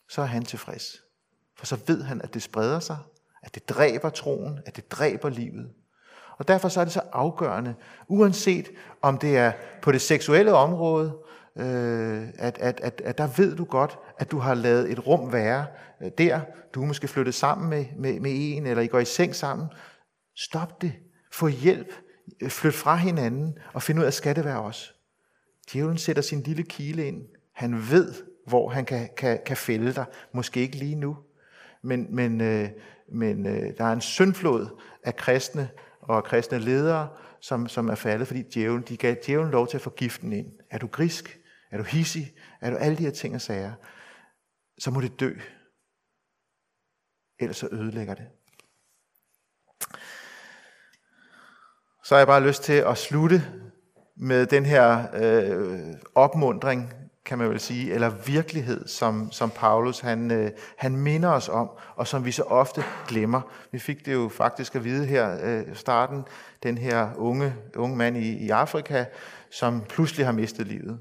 så 0.10 0.22
er 0.22 0.26
han 0.26 0.46
tilfreds. 0.46 1.02
For 1.56 1.66
så 1.66 1.80
ved 1.88 2.04
han, 2.04 2.22
at 2.22 2.34
det 2.34 2.44
spreder 2.44 2.80
sig, 2.80 2.98
at 3.44 3.56
det 3.56 3.70
dræber 3.70 4.10
troen, 4.10 4.60
at 4.66 4.76
det 4.76 4.92
dræber 4.92 5.30
livet. 5.30 5.74
Og 6.38 6.48
derfor 6.48 6.70
så 6.70 6.80
er 6.80 6.84
det 6.84 6.94
så 6.94 7.02
afgørende, 7.12 7.76
uanset 8.08 8.72
om 9.02 9.18
det 9.18 9.38
er 9.38 9.52
på 9.82 9.92
det 9.92 10.02
seksuelle 10.02 10.54
område, 10.54 11.18
øh, 11.58 12.28
at, 12.38 12.58
at, 12.58 12.80
at, 12.84 13.02
at 13.06 13.18
der 13.18 13.28
ved 13.38 13.56
du 13.56 13.64
godt, 13.64 14.00
at 14.18 14.32
du 14.32 14.38
har 14.40 14.54
lavet 14.54 14.92
et 14.92 15.08
rum 15.08 15.34
være 15.34 15.66
øh, 16.02 16.12
der. 16.18 16.42
Du 16.74 16.82
er 16.82 16.86
måske 16.86 17.08
flyttet 17.08 17.36
sammen 17.36 17.70
med, 17.70 17.86
med, 17.98 18.20
med 18.20 18.32
en, 18.34 18.66
eller 18.66 18.84
I 18.84 18.88
går 18.88 19.00
i 19.00 19.06
seng 19.06 19.36
sammen. 19.36 19.68
Stop 20.36 20.82
det. 20.82 20.94
Få 21.32 21.48
hjælp. 21.48 21.94
Øh, 22.42 22.50
flyt 22.50 22.74
fra 22.74 22.96
hinanden, 22.96 23.58
og 23.74 23.84
find 23.84 24.00
ud 24.00 24.04
af, 24.04 24.14
skal 24.14 24.36
det 24.36 24.46
være 24.46 24.62
os. 24.62 24.96
Djævlen 25.74 25.98
sætter 25.98 26.22
sin 26.22 26.42
lille 26.42 26.64
kile 26.64 27.08
ind. 27.08 27.22
Han 27.54 27.74
ved, 27.92 28.14
hvor 28.48 28.70
han 28.70 28.86
kan, 28.86 29.10
kan, 29.18 29.40
kan 29.46 29.58
fælde 29.58 29.94
dig. 29.94 30.06
Måske 30.34 30.60
ikke 30.60 30.76
lige 30.76 30.96
nu. 30.96 31.18
Men, 31.82 32.08
men, 32.10 32.42
øh, 32.42 32.70
men 33.12 33.46
øh, 33.46 33.78
der 33.78 33.84
er 33.84 33.94
en 33.94 34.02
syndflod 34.02 34.82
af 35.04 35.16
kristne 35.16 35.70
og 36.02 36.24
kristne 36.24 36.60
ledere, 36.60 37.10
som, 37.40 37.68
som 37.68 37.90
er 37.90 37.96
faldet, 37.96 38.28
fordi 38.28 38.42
djævlen, 38.42 38.84
de 38.90 38.98
gav 38.98 39.16
djævlen 39.26 39.52
lov 39.52 39.68
til 39.68 39.78
at 39.78 39.82
få 39.82 39.90
giften 39.90 40.34
ind. 40.34 40.48
Er 40.70 40.78
du 40.78 40.88
grisk? 40.88 41.40
Er 41.76 41.80
du 41.80 41.84
hissig? 41.84 42.34
Er 42.62 42.70
du 42.70 42.76
alle 42.76 42.98
de 42.98 43.04
her 43.04 43.12
ting 43.12 43.36
og 43.36 43.42
sager? 43.42 43.74
Så 44.80 44.92
må 44.92 45.02
det 45.02 45.20
dø. 45.20 45.34
Ellers 47.40 47.58
så 47.58 47.68
ødelægger 47.72 48.14
det. 48.14 48.26
Så 52.04 52.16
har 52.16 52.18
jeg 52.18 52.28
bare 52.28 52.48
lyst 52.48 52.64
til 52.64 52.74
at 52.74 52.98
slutte 52.98 53.44
med 54.16 54.46
den 54.46 54.66
her 54.66 55.08
øh, 55.14 55.94
opmundring, 56.16 56.94
kan 57.26 57.38
man 57.38 57.50
vel 57.50 57.60
sige, 57.60 57.94
eller 57.94 58.10
virkelighed, 58.10 58.88
som, 58.88 59.32
som 59.32 59.52
Paulus 59.52 60.00
han, 60.00 60.32
øh, 60.32 60.52
han 60.78 60.98
minder 60.98 61.30
os 61.30 61.50
om, 61.50 61.70
og 61.96 62.08
som 62.08 62.26
vi 62.26 62.32
så 62.32 62.44
ofte 62.44 62.84
glemmer. 63.08 63.42
Vi 63.72 63.80
fik 63.80 64.06
det 64.06 64.14
jo 64.14 64.30
faktisk 64.30 64.76
at 64.76 64.84
vide 64.84 65.06
her 65.06 65.40
øh, 65.44 65.76
starten, 65.76 66.24
den 66.64 66.78
her 66.78 67.16
unge, 67.16 67.56
unge 67.76 67.98
mand 67.98 68.18
i, 68.18 68.46
i 68.46 68.50
Afrika, 68.50 69.06
som 69.50 69.82
pludselig 69.90 70.26
har 70.26 70.34
mistet 70.34 70.68
livet. 70.68 71.00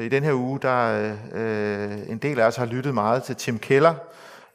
I 0.00 0.08
den 0.08 0.22
her 0.22 0.32
uge, 0.32 0.60
der 0.60 1.14
øh, 1.32 2.10
en 2.10 2.18
del 2.18 2.40
af 2.40 2.46
os 2.46 2.56
har 2.56 2.66
lyttet 2.66 2.94
meget 2.94 3.22
til 3.22 3.36
Tim 3.36 3.58
Keller, 3.58 3.94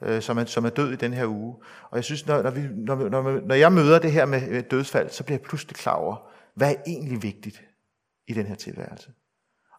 øh, 0.02 0.22
som, 0.22 0.38
er, 0.38 0.46
som 0.46 0.66
er 0.66 0.70
død 0.70 0.92
i 0.92 0.96
den 0.96 1.14
her 1.14 1.26
uge. 1.26 1.56
Og 1.90 1.96
jeg 1.96 2.04
synes, 2.04 2.28
når, 2.28 2.42
når, 2.42 2.52
vi, 2.52 2.62
når, 2.76 3.10
når, 3.10 3.48
når 3.48 3.56
jeg 3.56 3.72
møder 3.72 4.00
det 4.00 4.12
her 4.12 4.26
med 4.26 4.64
dødsfald, 4.64 5.10
så 5.10 5.24
bliver 5.24 5.38
jeg 5.38 5.42
pludselig 5.42 5.76
klar 5.76 5.94
over, 5.94 6.16
hvad 6.56 6.72
er 6.72 6.82
egentlig 6.88 7.24
vigtigt 7.24 7.62
i 8.28 8.34
den 8.34 8.46
her 8.46 8.56
tilværelse. 8.56 9.12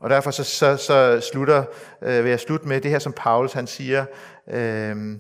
Og 0.00 0.10
derfor 0.10 0.30
så, 0.30 0.44
så, 0.44 0.76
så 0.76 1.20
slutter, 1.32 1.64
øh, 2.02 2.24
vil 2.24 2.30
jeg 2.30 2.40
slutte 2.40 2.68
med 2.68 2.80
det 2.80 2.90
her, 2.90 2.98
som 2.98 3.12
Paulus 3.12 3.52
han 3.52 3.66
siger, 3.66 4.04
øh, 4.48 5.18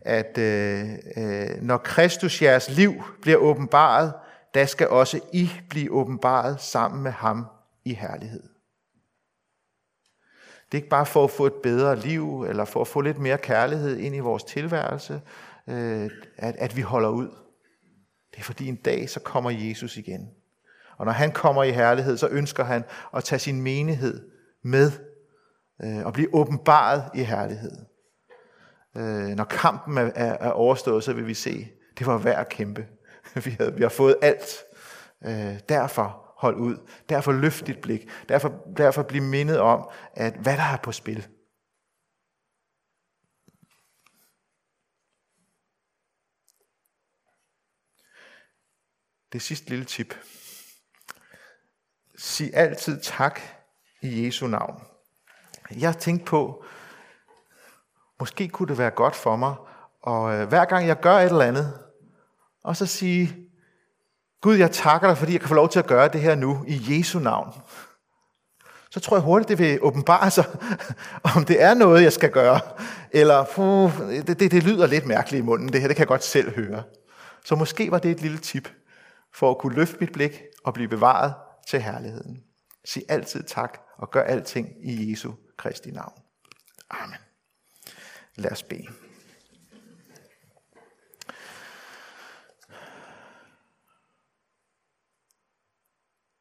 at 0.00 0.38
øh, 0.38 0.88
øh 1.16 1.62
når 1.62 1.76
Kristus 1.76 2.42
jeres 2.42 2.70
liv 2.70 3.02
bliver 3.22 3.38
åbenbaret, 3.38 4.12
der 4.54 4.66
skal 4.66 4.88
også 4.88 5.20
I 5.32 5.50
blive 5.70 5.90
åbenbaret 5.90 6.60
sammen 6.60 7.02
med 7.02 7.10
ham 7.10 7.46
i 7.84 7.94
herlighed. 7.94 8.42
Det 10.72 10.78
er 10.78 10.82
ikke 10.82 10.88
bare 10.88 11.06
for 11.06 11.24
at 11.24 11.30
få 11.30 11.46
et 11.46 11.54
bedre 11.62 11.96
liv, 11.96 12.42
eller 12.42 12.64
for 12.64 12.80
at 12.80 12.88
få 12.88 13.00
lidt 13.00 13.18
mere 13.18 13.38
kærlighed 13.38 13.96
ind 13.96 14.16
i 14.16 14.18
vores 14.18 14.44
tilværelse, 14.44 15.20
øh, 15.68 16.10
at, 16.36 16.56
at 16.58 16.76
vi 16.76 16.82
holder 16.82 17.08
ud. 17.08 17.28
Det 18.30 18.38
er 18.38 18.42
fordi 18.42 18.68
en 18.68 18.76
dag, 18.76 19.10
så 19.10 19.20
kommer 19.20 19.50
Jesus 19.50 19.96
igen. 19.96 20.30
Og 20.96 21.06
når 21.06 21.12
han 21.12 21.32
kommer 21.32 21.62
i 21.64 21.70
herlighed, 21.70 22.16
så 22.16 22.28
ønsker 22.28 22.64
han 22.64 22.84
at 23.16 23.24
tage 23.24 23.38
sin 23.38 23.62
menighed 23.62 24.30
med 24.62 24.92
øh, 25.82 26.06
og 26.06 26.12
blive 26.12 26.34
åbenbaret 26.34 27.04
i 27.14 27.22
herlighed. 27.22 27.76
Øh, 28.96 29.28
når 29.28 29.44
kampen 29.44 29.98
er, 29.98 30.10
er, 30.14 30.36
er 30.40 30.50
overstået, 30.50 31.04
så 31.04 31.12
vil 31.12 31.26
vi 31.26 31.34
se, 31.34 31.68
det 31.98 32.06
var 32.06 32.18
værd 32.18 32.40
at 32.40 32.48
kæmpe. 32.48 32.86
vi, 33.44 33.56
havde, 33.58 33.74
vi 33.74 33.82
har 33.82 33.88
fået 33.88 34.16
alt. 34.22 34.56
Øh, 35.24 35.58
derfor 35.68 36.29
hold 36.40 36.56
ud. 36.56 36.88
Derfor 37.08 37.32
løft 37.32 37.66
dit 37.66 37.80
blik. 37.80 38.08
Derfor, 38.28 38.62
derfor 38.76 39.02
bliv 39.02 39.22
mindet 39.22 39.58
om, 39.58 39.90
at 40.14 40.34
hvad 40.34 40.56
der 40.56 40.62
er 40.62 40.76
på 40.76 40.92
spil. 40.92 41.28
Det 49.32 49.42
sidste 49.42 49.68
lille 49.68 49.84
tip. 49.84 50.14
Sig 52.16 52.54
altid 52.54 53.00
tak 53.00 53.40
i 54.02 54.26
Jesu 54.26 54.46
navn. 54.46 54.82
Jeg 55.70 55.96
tænkte 55.96 56.24
på, 56.24 56.64
måske 58.20 58.48
kunne 58.48 58.68
det 58.68 58.78
være 58.78 58.90
godt 58.90 59.16
for 59.16 59.36
mig, 59.36 59.54
og 60.02 60.34
øh, 60.34 60.48
hver 60.48 60.64
gang 60.64 60.86
jeg 60.86 61.00
gør 61.00 61.14
et 61.14 61.24
eller 61.24 61.44
andet, 61.44 61.86
og 62.62 62.76
så 62.76 62.86
sige, 62.86 63.49
Gud, 64.40 64.56
jeg 64.56 64.70
takker 64.70 65.08
dig, 65.08 65.18
fordi 65.18 65.32
jeg 65.32 65.40
kan 65.40 65.48
få 65.48 65.54
lov 65.54 65.68
til 65.68 65.78
at 65.78 65.86
gøre 65.86 66.08
det 66.08 66.20
her 66.20 66.34
nu 66.34 66.64
i 66.68 66.98
Jesu 66.98 67.18
navn. 67.18 67.52
Så 68.90 69.00
tror 69.00 69.16
jeg 69.16 69.22
hurtigt, 69.24 69.48
det 69.48 69.58
vil 69.58 69.78
åbenbare 69.82 70.30
sig, 70.30 70.44
om 71.36 71.44
det 71.44 71.62
er 71.62 71.74
noget, 71.74 72.02
jeg 72.02 72.12
skal 72.12 72.30
gøre. 72.30 72.60
Eller, 73.10 73.44
puh, 73.54 73.98
det, 73.98 74.40
det, 74.40 74.50
det 74.50 74.62
lyder 74.62 74.86
lidt 74.86 75.06
mærkeligt 75.06 75.42
i 75.42 75.44
munden, 75.44 75.72
det 75.72 75.80
her, 75.80 75.88
det 75.88 75.96
kan 75.96 76.02
jeg 76.02 76.08
godt 76.08 76.24
selv 76.24 76.56
høre. 76.56 76.82
Så 77.44 77.54
måske 77.54 77.90
var 77.90 77.98
det 77.98 78.10
et 78.10 78.20
lille 78.20 78.38
tip 78.38 78.68
for 79.34 79.50
at 79.50 79.58
kunne 79.58 79.74
løfte 79.74 79.96
mit 80.00 80.12
blik 80.12 80.42
og 80.64 80.74
blive 80.74 80.88
bevaret 80.88 81.34
til 81.68 81.80
herligheden. 81.80 82.42
Sig 82.84 83.02
altid 83.08 83.42
tak 83.42 83.78
og 83.98 84.10
gør 84.10 84.22
alting 84.22 84.68
i 84.82 85.10
Jesu 85.10 85.32
Kristi 85.56 85.90
navn. 85.90 86.12
Amen. 86.90 87.18
Lad 88.36 88.52
os 88.52 88.62
bede. 88.62 88.86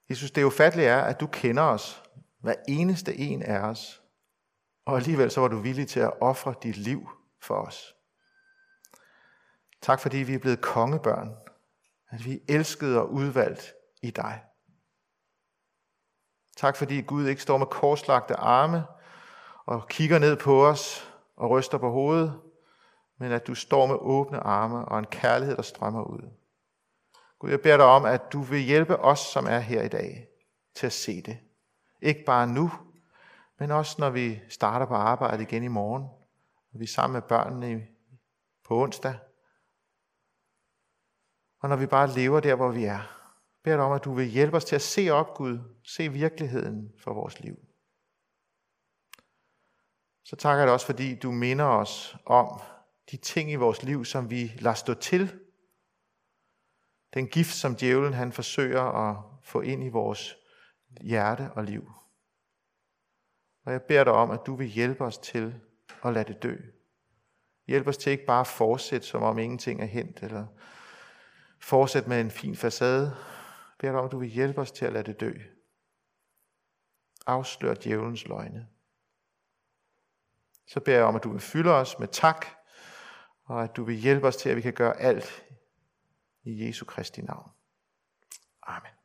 Jesus, 0.10 0.32
det 0.32 0.43
ufattelige 0.43 0.88
er, 0.88 1.02
at 1.02 1.19
du 1.19 1.28
kender 1.28 1.63
os, 1.63 2.04
hver 2.39 2.56
eneste 2.67 3.15
en 3.15 3.43
af 3.43 3.60
os, 3.60 4.02
og 4.86 4.95
alligevel 4.95 5.32
så 5.32 5.41
var 5.41 5.48
du 5.48 5.60
villig 5.60 5.88
til 5.88 6.00
at 6.00 6.22
ofre 6.22 6.54
dit 6.63 6.78
liv 6.78 7.10
for 7.41 7.56
os. 7.56 7.95
Tak 9.82 10.00
fordi 10.00 10.17
vi 10.17 10.34
er 10.34 10.39
blevet 10.39 10.62
kongebørn, 10.62 11.36
at 12.10 12.26
vi 12.26 12.34
er 12.34 12.39
elskede 12.48 13.00
og 13.00 13.12
udvalgt 13.12 13.74
i 14.02 14.12
dig. 14.12 14.43
Tak 16.58 16.76
fordi 16.76 17.02
Gud 17.02 17.28
ikke 17.28 17.41
står 17.41 17.58
med 17.58 17.67
korslagte 17.67 18.36
arme 18.36 18.84
og 19.65 19.88
kigger 19.88 20.19
ned 20.19 20.38
på 20.38 20.65
os 20.67 21.12
og 21.36 21.50
ryster 21.50 21.78
på 21.78 21.91
hovedet, 21.91 22.41
men 23.17 23.32
at 23.32 23.48
du 23.48 23.56
står 23.56 23.86
med 23.86 23.95
åbne 24.00 24.39
arme 24.39 24.86
og 24.86 25.00
en 25.00 25.06
kærlighed, 25.06 25.56
der 25.56 25.62
strømmer 25.62 26.04
ud. 26.04 26.38
Gud, 27.39 27.49
jeg 27.49 27.62
beder 27.62 27.78
dig 27.78 27.86
om, 27.86 28.06
at 28.06 28.21
du 28.34 28.41
vil 28.41 28.60
hjælpe 28.60 28.97
os, 28.97 29.19
som 29.19 29.45
er 29.45 29.60
her 29.60 29.84
i 29.84 29.88
dag, 29.88 30.28
til 30.75 30.86
at 30.86 30.93
se 30.93 31.21
det. 31.21 31.38
Ikke 32.02 32.23
bare 32.25 32.47
nu, 32.47 32.71
men 33.60 33.71
også 33.71 33.95
når 33.99 34.10
vi 34.10 34.41
starter 34.49 34.86
på 34.86 34.93
arbejde 34.93 35.43
igen 35.43 35.63
i 35.63 35.67
morgen, 35.67 36.04
når 36.71 36.78
vi 36.78 36.84
er 36.84 36.88
sammen 36.88 37.13
med 37.13 37.21
børnene 37.21 37.88
på 38.63 38.82
onsdag, 38.82 39.19
og 41.62 41.69
når 41.69 41.75
vi 41.75 41.86
bare 41.86 42.08
lever 42.08 42.39
der, 42.39 42.56
hvor 42.56 42.71
vi 42.71 42.86
er. 42.86 42.91
Jeg 42.91 43.63
beder 43.63 43.75
dig 43.75 43.86
om, 43.86 43.91
at 43.91 44.04
du 44.04 44.13
vil 44.13 44.28
hjælpe 44.28 44.58
os 44.58 44.65
til 44.65 44.75
at 44.75 44.82
se 44.82 45.10
op, 45.10 45.34
Gud, 45.34 45.60
se 45.84 46.10
virkeligheden 46.10 46.91
for 47.04 47.13
vores 47.13 47.39
liv. 47.39 47.56
Så 50.25 50.36
takker 50.36 50.60
jeg 50.60 50.67
dig 50.67 50.73
også, 50.73 50.86
fordi 50.86 51.15
du 51.15 51.32
minder 51.32 51.65
os 51.65 52.17
om 52.25 52.62
de 53.12 53.17
ting 53.17 53.52
i 53.52 53.56
vores 53.56 53.84
liv, 53.84 54.06
som 54.06 54.30
vi 54.30 54.52
lader 54.60 54.75
stå 54.75 54.93
til, 54.93 55.39
den 57.13 57.28
gift, 57.28 57.54
som 57.54 57.76
djævlen 57.76 58.13
han 58.13 58.32
forsøger 58.32 58.82
at 58.82 59.17
få 59.43 59.62
ind 59.62 59.84
i 59.84 59.89
vores 59.89 60.38
hjerte 61.02 61.52
og 61.52 61.63
liv. 61.63 61.91
Og 63.65 63.72
jeg 63.72 63.82
beder 63.82 64.04
dig 64.04 64.13
om, 64.13 64.32
at 64.32 64.39
du 64.45 64.56
vil 64.56 64.67
hjælpe 64.67 65.04
os 65.04 65.17
til 65.17 65.60
at 66.04 66.13
lade 66.13 66.34
det 66.34 66.43
dø. 66.43 66.56
Hjælp 67.67 67.88
os 67.88 67.98
til 67.98 68.12
ikke 68.12 68.26
bare 68.26 68.39
at 68.39 68.48
fortsætte, 68.48 69.08
som 69.08 69.24
om 69.24 69.39
ingenting 69.39 69.82
er 69.82 69.86
hent, 69.86 70.24
eller 70.24 70.48
fortsætte 71.60 72.10
med 72.10 72.22
en 72.22 72.32
fin 72.32 72.56
facade. 72.56 73.06
Jeg 73.06 73.15
beder 73.80 73.91
dig 73.91 74.00
om, 74.00 74.06
at 74.06 74.12
du 74.12 74.19
vil 74.19 74.30
hjælpe 74.30 74.62
os 74.62 74.72
til 74.72 74.86
at 74.86 74.93
lade 74.93 75.04
det 75.04 75.19
dø. 75.19 75.34
Afslør 77.26 77.74
djævelens 77.74 78.28
løgne. 78.28 78.67
Så 80.67 80.80
beder 80.80 80.98
jeg 80.98 81.06
om, 81.06 81.15
at 81.15 81.24
du 81.24 81.32
vil 81.32 81.41
fylde 81.41 81.72
os 81.72 82.00
med 82.00 82.08
tak, 82.08 82.45
og 83.43 83.63
at 83.63 83.76
du 83.76 83.84
vil 83.84 83.95
hjælpe 83.95 84.28
os 84.28 84.36
til, 84.36 84.50
at 84.50 84.56
vi 84.56 84.62
kan 84.62 84.74
gøre 84.74 84.98
alt 84.98 85.45
i 86.49 86.65
Jesu 86.65 86.85
Kristi 86.85 87.21
navn. 87.21 87.51
Amen. 88.62 88.98